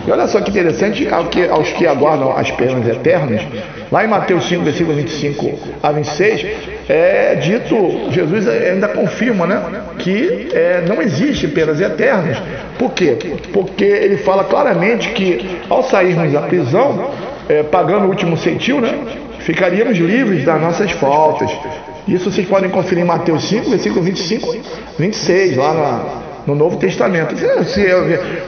e 0.06 0.12
olha 0.12 0.28
só 0.28 0.42
que 0.42 0.52
interessante, 0.52 1.08
aos 1.08 1.70
que 1.70 1.88
aguardam 1.88 2.36
as 2.38 2.52
penas 2.52 2.86
eternas, 2.86 3.42
lá 3.90 4.04
em 4.04 4.10
Mateus 4.10 4.46
5, 4.46 4.64
versículo 4.64 4.94
25 4.98 5.58
a 5.82 5.92
26, 5.94 6.77
é 6.90 7.36
dito, 7.36 8.12
Jesus 8.12 8.48
ainda 8.48 8.88
confirma 8.88 9.46
né, 9.46 9.62
que 10.00 10.50
é, 10.54 10.84
não 10.88 11.02
existe 11.02 11.48
penas 11.48 11.82
eternas. 11.82 12.38
Por 12.80 12.94
quê? 12.94 13.18
Porque 13.52 13.84
ele 13.84 14.18
fala 14.18 14.46
claramente 14.46 15.10
que 15.10 15.60
ao 15.70 15.84
sairmos 15.84 16.32
da 16.32 16.42
prisão, 16.44 17.12
é, 17.50 17.64
pagando 17.64 18.06
o 18.06 18.10
último 18.10 18.38
centil, 18.38 18.80
né, 18.80 18.94
ficaríamos 19.40 19.98
livres 19.98 20.46
das 20.46 20.62
nossas 20.62 20.92
faltas. 20.92 21.52
Isso 22.08 22.32
vocês 22.32 22.48
podem 22.48 22.70
conferir 22.70 23.04
em 23.04 23.08
Mateus 23.08 23.50
5, 23.50 23.70
versículo 23.70 24.02
25, 24.02 24.56
26, 24.98 25.58
lá 25.58 25.74
na 25.74 26.27
no 26.48 26.56
Novo 26.56 26.78
Testamento. 26.78 27.36
Se, 27.66 27.86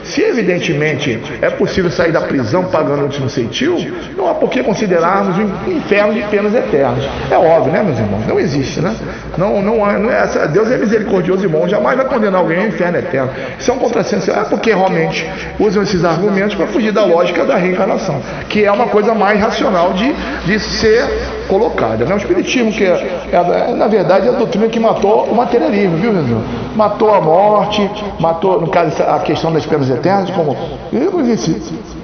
se, 0.06 0.22
evidentemente 0.22 1.22
é 1.42 1.50
possível 1.50 1.92
sair 1.92 2.14
da 2.14 2.22
prisão 2.22 2.64
pagando 2.64 3.02
o 3.02 3.04
último 3.04 3.30
centil, 3.30 3.76
não 4.16 4.30
há 4.30 4.34
por 4.34 4.50
que 4.50 4.64
considerarmos 4.64 5.38
o 5.38 5.70
inferno 5.70 6.14
de 6.14 6.22
penas 6.24 6.56
eternas. 6.56 7.04
É 7.30 7.38
óbvio, 7.38 7.74
né, 7.74 7.84
meus 7.84 8.00
irmãos? 8.00 8.26
Não 8.26 8.40
existe, 8.40 8.80
né? 8.80 8.96
Não, 9.38 9.62
não, 9.62 9.84
há, 9.84 10.00
não 10.00 10.10
é, 10.10 10.26
Deus 10.48 10.72
é 10.72 10.78
misericordioso 10.78 11.44
e 11.44 11.48
bom, 11.48 11.68
jamais 11.68 11.98
vai 11.98 12.06
condenar 12.06 12.40
alguém 12.40 12.60
ao 12.60 12.68
inferno 12.68 12.98
eterno. 12.98 13.32
Isso 13.60 13.70
é 13.70 13.74
um 13.74 13.80
contrassenso. 13.80 14.32
É 14.32 14.46
porque 14.46 14.70
realmente 14.70 15.30
usam 15.60 15.84
esses 15.84 16.06
argumentos 16.06 16.56
para 16.56 16.68
fugir 16.68 16.94
da 16.94 17.04
lógica 17.04 17.44
da 17.44 17.58
reencarnação, 17.58 18.22
que 18.48 18.64
é 18.64 18.72
uma 18.72 18.88
coisa 18.88 19.14
mais 19.14 19.40
racional 19.40 19.94
de, 19.94 20.14
de 20.46 20.60
ser 20.60 21.06
colocada. 21.50 22.06
Né? 22.06 22.14
O 22.14 22.18
Espiritismo, 22.18 22.72
que 22.72 22.86
é, 22.86 23.20
é, 23.32 23.74
na 23.74 23.88
verdade, 23.88 24.28
é 24.28 24.30
a 24.30 24.34
doutrina 24.34 24.68
que 24.68 24.80
matou 24.80 25.26
o 25.26 25.36
materialismo, 25.36 25.98
viu, 25.98 26.14
irmão? 26.14 26.44
Matou 26.76 27.14
a 27.14 27.20
morte, 27.20 27.89
matou, 28.20 28.62
no 28.62 28.68
caso, 28.68 29.02
a 29.04 29.20
questão 29.20 29.52
das 29.52 29.66
penas 29.66 29.90
eternas, 29.90 30.30
como 30.32 30.56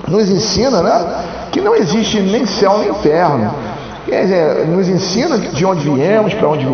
nos 0.08 0.30
ensina, 0.30 0.82
né, 0.82 1.26
que 1.52 1.62
não 1.62 1.76
existe 1.76 2.20
nem 2.20 2.46
céu 2.46 2.78
nem 2.80 2.90
inferno. 2.90 3.52
Quer 4.06 4.22
dizer, 4.22 4.68
nos 4.68 4.88
ensina 4.88 5.38
de 5.38 5.66
onde 5.66 5.90
viemos, 5.90 6.34
para 6.36 6.48
onde 6.48 6.66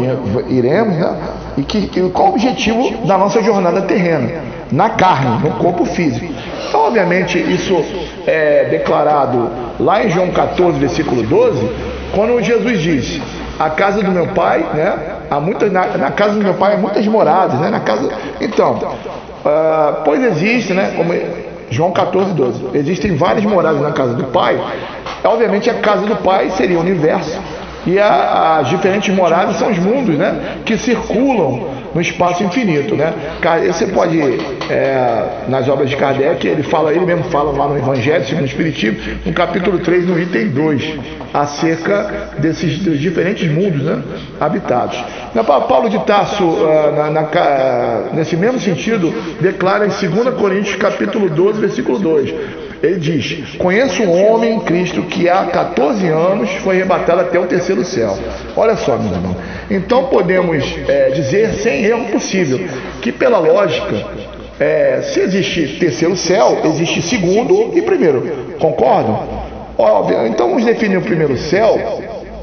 iremos, 0.50 0.98
né? 0.98 1.16
E 1.58 1.64
que, 1.64 1.88
que, 1.88 2.02
qual 2.10 2.28
o 2.28 2.32
objetivo 2.32 3.06
da 3.08 3.18
nossa 3.18 3.42
jornada 3.42 3.82
terrena, 3.84 4.42
na 4.70 4.90
carne, 4.90 5.42
no 5.42 5.52
corpo 5.56 5.86
físico. 5.86 6.34
Então, 6.68 6.88
obviamente, 6.88 7.38
isso 7.38 7.74
é 8.28 8.66
declarado 8.66 9.50
lá 9.80 10.04
em 10.04 10.10
João 10.10 10.30
14, 10.32 10.78
versículo 10.80 11.24
12, 11.24 11.70
quando 12.14 12.42
Jesus 12.42 12.80
diz: 12.82 13.22
A 13.58 13.70
casa 13.70 14.04
do 14.04 14.12
meu 14.12 14.28
pai, 14.28 14.66
né? 14.74 15.11
Há 15.32 15.40
muitas, 15.40 15.72
na, 15.72 15.86
na 15.98 16.12
casa 16.12 16.34
do 16.34 16.44
meu 16.44 16.56
pai 16.56 16.74
há 16.74 16.78
muitas 16.78 17.08
moradas, 17.08 17.58
né? 17.58 17.70
Na 17.70 17.80
casa, 17.80 18.12
então, 18.42 18.74
uh, 18.74 20.04
pois 20.04 20.22
existe, 20.22 20.74
né? 20.74 20.92
Como 20.98 21.14
João 21.70 21.94
14, 21.94 22.34
12. 22.34 22.66
Existem 22.74 23.16
várias 23.16 23.46
moradas 23.46 23.80
na 23.80 23.94
casa 23.94 24.14
do 24.14 24.26
pai. 24.26 24.60
Obviamente, 25.24 25.70
a 25.70 25.76
casa 25.76 26.06
do 26.06 26.18
pai 26.18 26.50
seria 26.50 26.78
o 26.78 26.82
universo. 26.82 27.40
E 27.88 27.98
as 27.98 28.68
diferentes 28.68 29.16
moradas 29.16 29.56
são 29.56 29.72
os 29.72 29.80
mundos, 29.80 30.18
né? 30.18 30.58
Que 30.66 30.78
circulam 30.78 31.81
no 31.94 32.02
espaço 32.02 32.44
infinito, 32.44 32.96
né? 32.96 33.14
Você 33.68 33.88
pode, 33.88 34.20
é, 34.70 35.46
nas 35.48 35.68
obras 35.68 35.90
de 35.90 35.96
Kardec, 35.96 36.48
ele 36.48 36.64
fala, 36.64 36.94
ele 36.94 37.06
mesmo 37.06 37.24
fala 37.26 37.52
lá 37.52 37.68
no 37.68 37.78
Evangelho, 37.78 38.26
segundo 38.26 38.44
o 38.44 38.48
Espiritismo, 38.48 39.00
no 39.26 39.34
capítulo 39.34 39.80
3, 39.80 40.08
no 40.08 40.20
item 40.20 40.50
2, 40.50 41.00
acerca 41.34 42.30
desses 42.38 42.80
diferentes 43.00 43.50
mundos 43.50 43.84
né, 43.84 44.02
habitados. 44.40 45.04
Paulo 45.68 45.90
de 45.90 46.00
Tarso, 46.00 46.58
ah, 46.66 46.92
na, 46.92 47.10
na, 47.10 48.14
nesse 48.14 48.36
mesmo 48.36 48.60
sentido, 48.60 49.14
declara 49.40 49.86
em 49.86 49.90
2 49.90 50.36
Coríntios 50.36 50.76
capítulo 50.76 51.30
12, 51.30 51.60
versículo 51.60 52.00
2, 52.00 52.34
ele 52.82 53.00
diz: 53.00 53.56
Conheço 53.58 54.02
um 54.04 54.32
homem 54.32 54.56
em 54.56 54.60
Cristo 54.60 55.04
que 55.04 55.30
há 55.30 55.46
14 55.46 56.08
anos 56.08 56.50
foi 56.64 56.78
arrebatado 56.78 57.22
até 57.22 57.40
o 57.40 57.46
terceiro 57.46 57.84
céu. 57.84 58.18
Olha 58.56 58.76
só, 58.76 58.98
meu 58.98 59.14
irmão. 59.14 59.36
Então 59.70 60.06
podemos 60.06 60.64
é, 60.88 61.10
dizer, 61.12 61.54
sem 61.54 61.84
erro 61.84 62.06
possível, 62.06 62.60
que 63.02 63.12
pela 63.12 63.38
lógica, 63.38 63.96
é, 64.60 65.02
se 65.04 65.20
existe 65.20 65.78
terceiro 65.80 66.16
céu, 66.16 66.60
existe 66.66 67.02
segundo 67.04 67.72
e 67.78 67.82
primeiro. 67.82 68.56
Concordam? 68.60 69.28
Óbvio. 69.78 70.26
Então 70.28 70.50
vamos 70.50 70.66
definir 70.66 70.98
o 70.98 71.02
primeiro 71.02 71.38
céu 71.38 71.80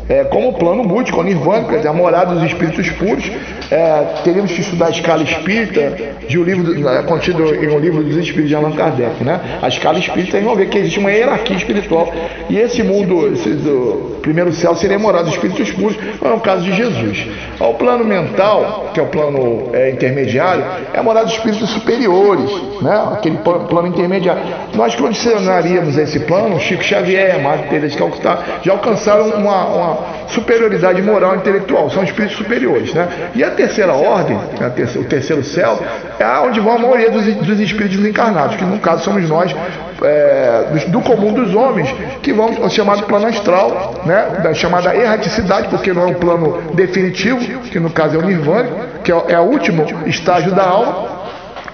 é, 0.08 0.24
como 0.24 0.54
plano 0.54 0.82
múltiplo, 0.84 1.22
nirvana, 1.22 1.68
quer 1.68 1.76
dizer, 1.76 1.88
a 1.88 1.92
morada 1.92 2.34
dos 2.34 2.44
espíritos 2.44 2.88
puros. 2.90 3.30
É, 3.70 4.22
teríamos 4.24 4.50
que 4.52 4.60
estudar 4.60 4.86
a 4.86 4.90
escala 4.90 5.22
espírita 5.22 5.94
de 6.26 6.38
um 6.38 6.42
livro 6.42 6.88
é, 6.88 7.02
contido 7.02 7.54
em 7.54 7.68
um 7.68 7.78
livro 7.78 8.02
dos 8.02 8.16
espíritos 8.16 8.48
de 8.48 8.54
Allan 8.54 8.72
Kardec. 8.72 9.22
Né? 9.22 9.40
A 9.60 9.68
escala 9.68 9.98
espírita, 9.98 10.40
vão 10.40 10.56
ver 10.56 10.68
que 10.68 10.78
existe 10.78 10.98
uma 10.98 11.10
hierarquia 11.10 11.56
espiritual. 11.56 12.12
E 12.48 12.56
esse 12.58 12.82
mundo, 12.82 13.32
esse, 13.32 13.50
do 13.50 14.18
primeiro 14.22 14.52
céu, 14.52 14.74
seria 14.74 14.96
a 14.96 14.98
morada 14.98 15.24
dos 15.24 15.34
espíritos 15.34 15.70
puros, 15.72 15.96
não 16.20 16.30
é 16.30 16.34
o 16.34 16.40
caso 16.40 16.62
de 16.64 16.72
Jesus. 16.72 17.26
O 17.60 17.74
plano 17.74 18.04
mental, 18.04 18.90
que 18.94 19.00
é 19.00 19.02
o 19.02 19.06
plano 19.06 19.70
é, 19.72 19.90
intermediário, 19.90 20.64
é 20.92 20.98
a 20.98 21.02
morada 21.02 21.26
dos 21.26 21.34
espíritos 21.34 21.68
superiores, 21.70 22.50
né? 22.80 23.08
aquele 23.12 23.36
plano 23.38 23.88
intermediário. 23.88 24.42
Nós 24.74 24.94
condicionaríamos 24.94 25.98
esse 25.98 26.20
plano, 26.20 26.58
Chico 26.58 26.82
Xavier, 26.82 27.42
Madre 27.42 27.68
Teresa 27.68 27.88
de 27.88 27.98
Calcutá, 27.98 28.38
já 28.62 28.72
alcançaram 28.72 29.28
uma, 29.30 29.64
uma 29.66 29.98
superioridade 30.28 31.02
moral 31.02 31.34
e 31.34 31.38
intelectual, 31.38 31.90
são 31.90 32.02
espíritos 32.02 32.36
superiores. 32.36 32.94
Né? 32.94 33.08
E 33.34 33.44
a 33.44 33.50
terceira 33.58 33.92
ordem, 33.92 34.38
terceira, 34.76 35.00
o 35.00 35.04
terceiro 35.08 35.44
céu, 35.44 35.82
é 36.18 36.24
onde 36.38 36.60
vão 36.60 36.76
a 36.76 36.78
maioria 36.78 37.10
dos, 37.10 37.24
dos 37.34 37.60
espíritos 37.60 37.98
encarnados, 38.06 38.54
que 38.54 38.64
no 38.64 38.78
caso 38.78 39.02
somos 39.02 39.28
nós, 39.28 39.54
é, 40.00 40.68
do, 40.70 40.92
do, 40.92 41.00
comum 41.00 41.32
dos 41.32 41.52
homens, 41.54 41.92
que 42.22 42.32
vão 42.32 42.54
ao 42.62 42.70
chamado 42.70 43.02
plano 43.02 43.26
astral, 43.26 43.94
né? 44.06 44.40
da 44.44 44.54
chamada 44.54 44.94
erraticidade, 44.94 45.66
porque 45.68 45.92
não 45.92 46.02
é 46.02 46.06
um 46.06 46.14
plano 46.14 46.62
definitivo, 46.74 47.40
que 47.62 47.80
no 47.80 47.90
caso 47.90 48.14
é 48.14 48.18
o 48.18 48.22
nirvana, 48.22 48.68
que 49.02 49.10
é, 49.10 49.24
é 49.28 49.40
o 49.40 49.44
último 49.44 49.84
estágio 50.06 50.52
da 50.52 50.62
alma. 50.62 51.18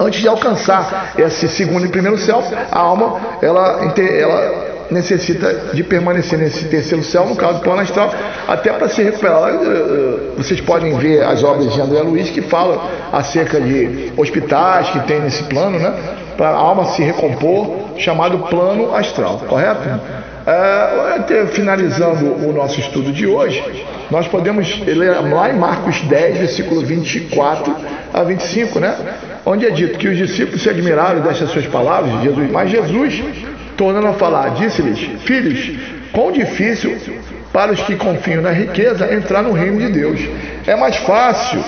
Antes 0.00 0.20
de 0.20 0.26
alcançar 0.26 1.12
esse 1.16 1.46
segundo 1.48 1.86
e 1.86 1.88
primeiro 1.88 2.18
céu, 2.18 2.42
a 2.72 2.78
alma 2.80 3.20
ela, 3.40 3.80
ela 3.96 4.73
necessita 4.90 5.70
de 5.72 5.82
permanecer 5.82 6.38
nesse 6.38 6.64
terceiro 6.66 7.02
céu, 7.02 7.26
no 7.26 7.36
caso 7.36 7.54
do 7.54 7.60
plano 7.60 7.80
astral, 7.80 8.12
até 8.46 8.72
para 8.72 8.88
se 8.88 9.02
recuperar. 9.02 9.50
Eh, 9.50 9.54
eh, 9.54 10.16
vocês 10.36 10.60
podem 10.60 10.96
ver 10.98 11.24
as 11.24 11.42
obras 11.42 11.72
de 11.72 11.80
André 11.80 12.00
Luiz 12.02 12.30
que 12.30 12.42
falam 12.42 12.80
acerca 13.12 13.60
de 13.60 14.12
hospitais 14.16 14.90
que 14.90 15.00
tem 15.00 15.20
nesse 15.20 15.44
plano, 15.44 15.78
né? 15.78 15.94
Para 16.36 16.48
a 16.48 16.56
alma 16.56 16.86
se 16.86 17.02
recompor, 17.02 17.84
chamado 17.96 18.38
plano 18.50 18.94
astral, 18.94 19.40
correto? 19.48 19.88
É, 20.46 21.46
finalizando 21.46 22.46
o 22.46 22.52
nosso 22.52 22.78
estudo 22.78 23.10
de 23.12 23.26
hoje, 23.26 23.62
nós 24.10 24.28
podemos 24.28 24.78
ler 24.86 25.18
lá 25.32 25.48
em 25.48 25.58
Marcos 25.58 26.00
10, 26.02 26.38
versículo 26.38 26.82
24 26.82 27.74
a 28.12 28.22
25, 28.22 28.78
né? 28.78 28.94
Onde 29.46 29.66
é 29.66 29.70
dito 29.70 29.98
que 29.98 30.08
os 30.08 30.16
discípulos 30.16 30.62
se 30.62 30.68
admiraram 30.68 31.20
dessas 31.20 31.50
suas 31.50 31.66
palavras 31.66 32.22
Jesus, 32.22 32.50
mas 32.50 32.70
Jesus 32.70 33.22
tornando 33.76 34.08
a 34.08 34.12
falar, 34.14 34.50
disse-lhes: 34.50 34.98
Filhos, 35.22 35.78
quão 36.12 36.32
difícil 36.32 36.96
para 37.54 37.72
os 37.72 37.80
que 37.82 37.94
confiam 37.94 38.42
na 38.42 38.50
riqueza 38.50 39.14
entrar 39.14 39.40
no 39.40 39.52
reino 39.52 39.78
de 39.78 39.88
Deus. 39.88 40.20
É 40.66 40.74
mais 40.74 40.96
fácil, 40.96 41.62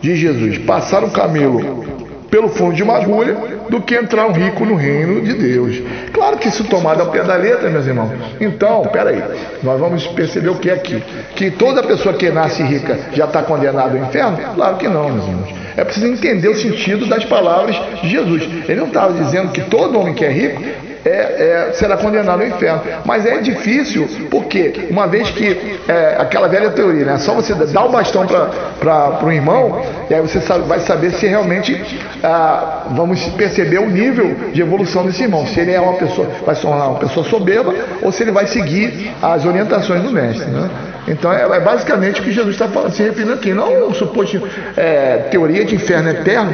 diz 0.00 0.18
Jesus, 0.20 0.58
passar 0.58 1.02
um 1.02 1.10
camelo 1.10 1.84
pelo 2.30 2.48
fundo 2.48 2.74
de 2.74 2.82
uma 2.84 2.96
agulha 2.96 3.36
do 3.68 3.80
que 3.80 3.96
entrar 3.96 4.26
um 4.28 4.32
rico 4.32 4.64
no 4.64 4.76
reino 4.76 5.20
de 5.20 5.34
Deus. 5.34 5.82
Claro 6.12 6.38
que 6.38 6.46
isso 6.46 6.62
tomado 6.64 7.00
ao 7.00 7.10
pé 7.10 7.24
da 7.24 7.34
letra, 7.34 7.68
meus 7.68 7.86
irmãos. 7.86 8.12
Então, 8.40 8.82
peraí, 8.82 9.20
nós 9.64 9.80
vamos 9.80 10.06
perceber 10.08 10.50
o 10.50 10.56
que 10.56 10.70
é 10.70 10.74
aqui. 10.74 11.02
Que 11.34 11.50
toda 11.50 11.82
pessoa 11.82 12.14
que 12.14 12.30
nasce 12.30 12.62
rica 12.62 12.96
já 13.12 13.24
está 13.24 13.42
condenada 13.42 13.98
ao 13.98 14.04
inferno? 14.04 14.38
Claro 14.54 14.76
que 14.76 14.86
não, 14.86 15.08
meus 15.08 15.26
irmãos. 15.26 15.54
É 15.76 15.84
preciso 15.84 16.06
entender 16.06 16.48
o 16.48 16.56
sentido 16.56 17.06
das 17.06 17.24
palavras 17.24 17.76
de 18.00 18.08
Jesus. 18.08 18.42
Ele 18.68 18.80
não 18.80 18.86
estava 18.86 19.12
dizendo 19.12 19.50
que 19.50 19.62
todo 19.62 19.98
homem 19.98 20.14
que 20.14 20.24
é 20.24 20.30
rico 20.30 20.62
é, 21.08 21.68
é, 21.68 21.72
será 21.72 21.96
condenado 21.96 22.40
ao 22.40 22.46
inferno. 22.46 22.82
Mas 23.04 23.24
é 23.24 23.38
difícil, 23.38 24.08
porque 24.30 24.88
uma 24.90 25.06
vez 25.06 25.30
que 25.30 25.78
é, 25.88 26.16
aquela 26.18 26.48
velha 26.48 26.70
teoria, 26.70 27.04
né? 27.04 27.18
Só 27.18 27.34
você 27.34 27.54
dá 27.54 27.84
o 27.84 27.90
bastão 27.90 28.26
para 28.26 29.24
o 29.24 29.32
irmão, 29.32 29.82
e 30.10 30.14
aí 30.14 30.20
você 30.20 30.40
sabe, 30.40 30.66
vai 30.66 30.80
saber 30.80 31.12
se 31.12 31.26
realmente 31.26 31.80
ah, 32.22 32.86
vamos 32.90 33.24
perceber 33.30 33.78
o 33.78 33.88
nível 33.88 34.34
de 34.52 34.60
evolução 34.60 35.04
desse 35.04 35.22
irmão. 35.22 35.46
Se 35.46 35.60
ele 35.60 35.72
é 35.72 35.80
uma 35.80 35.94
pessoa, 35.94 36.28
vai 36.44 36.54
se 36.54 36.62
tornar 36.62 36.88
uma 36.88 36.98
pessoa 36.98 37.24
soberba, 37.26 37.72
ou 38.02 38.10
se 38.10 38.24
ele 38.24 38.32
vai 38.32 38.46
seguir 38.46 39.12
as 39.22 39.44
orientações 39.44 40.02
do 40.02 40.10
mestre. 40.10 40.46
Né? 40.46 40.68
Então 41.08 41.32
é, 41.32 41.42
é, 41.42 41.60
basicamente 41.60 42.20
o 42.20 42.24
que 42.24 42.32
Jesus 42.32 42.54
está 42.54 42.68
se 42.90 43.02
referindo 43.02 43.34
aqui, 43.34 43.52
não 43.52 43.88
um 43.88 43.94
suposto 43.94 44.42
é, 44.76 45.28
teoria 45.30 45.64
de 45.64 45.74
inferno 45.74 46.10
eterno, 46.10 46.50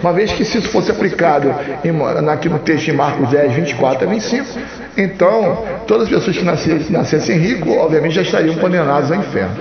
uma 0.00 0.12
vez 0.12 0.32
que 0.32 0.44
se 0.44 0.58
isso 0.58 0.68
fosse 0.68 0.90
aplicado 0.90 1.52
em, 1.84 2.30
aqui 2.30 2.48
no 2.48 2.58
texto 2.60 2.86
de 2.86 2.92
Marcos 2.92 3.28
10, 3.30 3.52
24 3.52 4.06
a 4.06 4.10
25, 4.10 4.46
então 4.96 5.64
todas 5.86 6.04
as 6.04 6.08
pessoas 6.10 6.36
que 6.36 6.44
nascessem, 6.44 6.90
nascessem 6.90 7.38
ricos, 7.38 7.76
obviamente 7.76 8.14
já 8.14 8.22
estariam 8.22 8.54
condenadas 8.56 9.10
ao 9.10 9.18
inferno. 9.18 9.56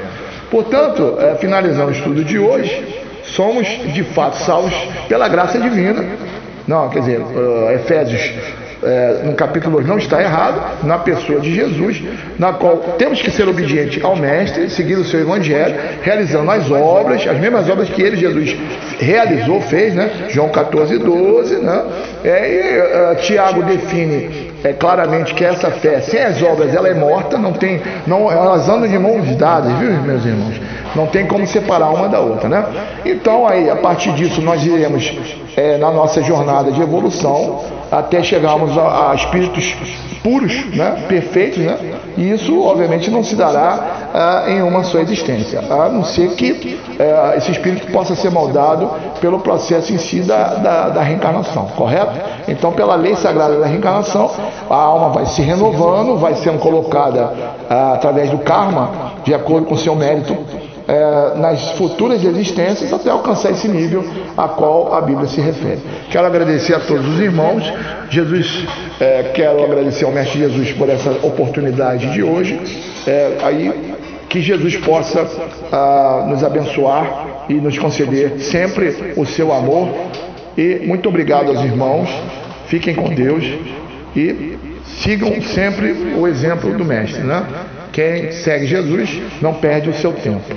Portanto, 0.52 1.18
é, 1.20 1.36
finalizando 1.36 1.90
o 1.90 1.92
estudo 1.92 2.24
de 2.24 2.38
hoje, 2.38 3.04
somos 3.24 3.68
de 3.68 4.04
fato 4.04 4.38
salvos 4.38 4.74
pela 5.08 5.28
graça 5.28 5.60
divina. 5.60 6.06
Não, 6.68 6.90
quer 6.90 7.00
dizer, 7.00 7.20
uh, 7.20 7.72
Efésios 7.72 8.32
é, 8.86 9.22
no 9.24 9.34
capítulo 9.34 9.78
2 9.78 9.88
não 9.88 9.98
está 9.98 10.22
errado, 10.22 10.86
na 10.86 11.00
pessoa 11.00 11.40
de 11.40 11.54
Jesus, 11.54 12.02
na 12.38 12.54
qual 12.54 12.78
temos 12.98 13.22
que 13.22 13.32
ser 13.32 13.48
obedientes 13.48 14.04
ao 14.04 14.16
Mestre, 14.16 14.70
seguir 14.70 14.96
o 14.96 15.04
seu 15.04 15.22
Evangelho, 15.22 15.76
realizando 16.04 16.50
as 16.52 16.70
obras, 16.70 17.26
as 17.28 17.40
mesmas 17.40 17.68
obras 17.70 17.90
que 17.90 18.02
ele, 18.02 18.16
Jesus, 18.16 18.56
realizou, 19.00 19.60
fez, 19.62 19.96
né? 19.96 20.28
João 20.30 20.50
14, 20.50 21.00
12, 21.00 21.56
né? 21.58 21.84
É, 22.24 22.52
e, 22.52 23.14
uh, 23.14 23.16
Tiago 23.22 23.64
define 23.64 24.52
é, 24.64 24.74
claramente 24.74 25.34
que 25.34 25.44
essa 25.44 25.72
fé, 25.72 26.02
sem 26.02 26.22
as 26.22 26.42
obras, 26.42 26.74
ela 26.74 26.88
é 26.88 26.94
morta, 26.94 27.38
não 27.38 27.54
tem, 27.54 27.82
não, 28.06 28.32
elas 28.32 28.70
andam 28.70 28.88
de 28.88 28.98
mãos 29.00 29.36
dadas, 29.36 29.72
viu, 29.80 29.92
meus 30.02 30.26
irmãos? 30.26 30.62
Não 30.96 31.08
tem 31.08 31.26
como 31.26 31.46
separar 31.46 31.90
uma 31.90 32.08
da 32.08 32.20
outra, 32.20 32.48
né? 32.48 32.66
Então, 33.06 33.48
aí, 33.48 33.70
a 33.70 33.76
partir 33.76 34.14
disso, 34.14 34.42
nós 34.42 34.64
iremos 34.66 35.12
é, 35.56 35.78
na 35.78 35.92
nossa 35.92 36.22
jornada 36.22 36.72
de 36.72 36.82
evolução 36.82 37.62
até 37.92 38.22
chegarmos 38.22 38.78
a, 38.78 39.12
a 39.12 39.16
espíritos 39.16 39.76
puros, 40.24 40.66
né? 40.76 41.06
perfeitos, 41.08 41.60
né? 41.60 41.78
e 42.18 42.32
isso, 42.32 42.60
obviamente, 42.64 43.12
não 43.12 43.24
se 43.24 43.36
dará 43.36 44.10
ah, 44.14 44.46
em 44.48 44.62
uma 44.64 44.84
só 44.84 44.98
existência, 45.00 45.60
a 45.60 45.88
não 45.88 46.04
ser 46.04 46.32
que 46.32 46.80
eh, 46.98 47.34
esse 47.38 47.52
espírito 47.52 47.92
possa 47.92 48.16
ser 48.16 48.32
moldado 48.32 48.90
pelo 49.22 49.40
processo 49.40 49.94
em 49.94 50.00
si 50.00 50.22
da, 50.22 50.56
da, 50.56 50.90
da 50.90 51.02
reencarnação, 51.02 51.68
correto? 51.76 52.20
Então, 52.48 52.72
pela 52.72 52.96
lei 52.96 53.16
sagrada 53.16 53.60
da 53.60 53.68
reencarnação, 53.68 54.32
a 54.68 54.76
alma 54.76 55.10
vai 55.10 55.26
se 55.28 55.44
renovando, 55.44 56.18
vai 56.18 56.34
sendo 56.36 56.58
colocada 56.58 57.32
ah, 57.70 57.94
através 57.94 58.32
do 58.32 58.40
karma, 58.40 59.14
de 59.24 59.34
acordo 59.34 59.68
com 59.68 59.78
seu 59.78 59.96
mérito 59.96 60.36
é, 60.88 61.38
nas 61.38 61.72
futuras 61.72 62.24
existências 62.24 62.94
até 62.94 63.10
alcançar 63.10 63.52
esse 63.52 63.68
nível 63.68 64.04
a 64.38 64.48
qual 64.48 64.94
a 64.94 65.02
Bíblia 65.02 65.28
se 65.28 65.42
refere. 65.42 65.80
Quero 66.10 66.26
agradecer 66.26 66.76
a 66.76 66.80
todos 66.80 67.08
os 67.08 67.20
irmãos. 67.20 67.64
Jesus, 68.10 68.68
é, 69.00 69.32
quero 69.34 69.64
agradecer 69.64 70.06
ao 70.06 70.12
Mestre 70.12 70.40
Jesus 70.40 70.74
por 70.74 70.90
essa 70.90 71.10
oportunidade 71.24 72.12
de 72.12 72.24
hoje. 72.24 72.60
É, 73.08 73.38
aí 73.44 73.96
que 74.30 74.42
Jesus 74.42 74.76
possa 74.78 75.26
ah, 75.72 76.26
nos 76.28 76.44
abençoar 76.44 77.46
e 77.48 77.54
nos 77.54 77.78
conceder 77.78 78.40
sempre 78.40 79.14
o 79.16 79.26
seu 79.26 79.54
amor. 79.54 79.88
E 80.58 80.82
muito 80.86 81.08
obrigado 81.08 81.50
aos 81.50 81.64
irmãos. 81.64 82.10
Fiquem 82.68 82.96
com 82.96 83.10
Deus 83.10 83.46
e 84.16 84.58
sigam 85.02 85.42
sempre 85.42 86.16
o 86.18 86.28
exemplo 86.28 86.76
do 86.78 86.84
Mestre, 86.84 87.24
né? 87.24 87.46
Quem 87.94 88.32
segue 88.34 88.66
Jesus 88.66 89.22
não 89.42 89.54
perde 89.54 89.90
o 89.90 89.94
seu 89.94 90.12
tempo. 90.12 90.54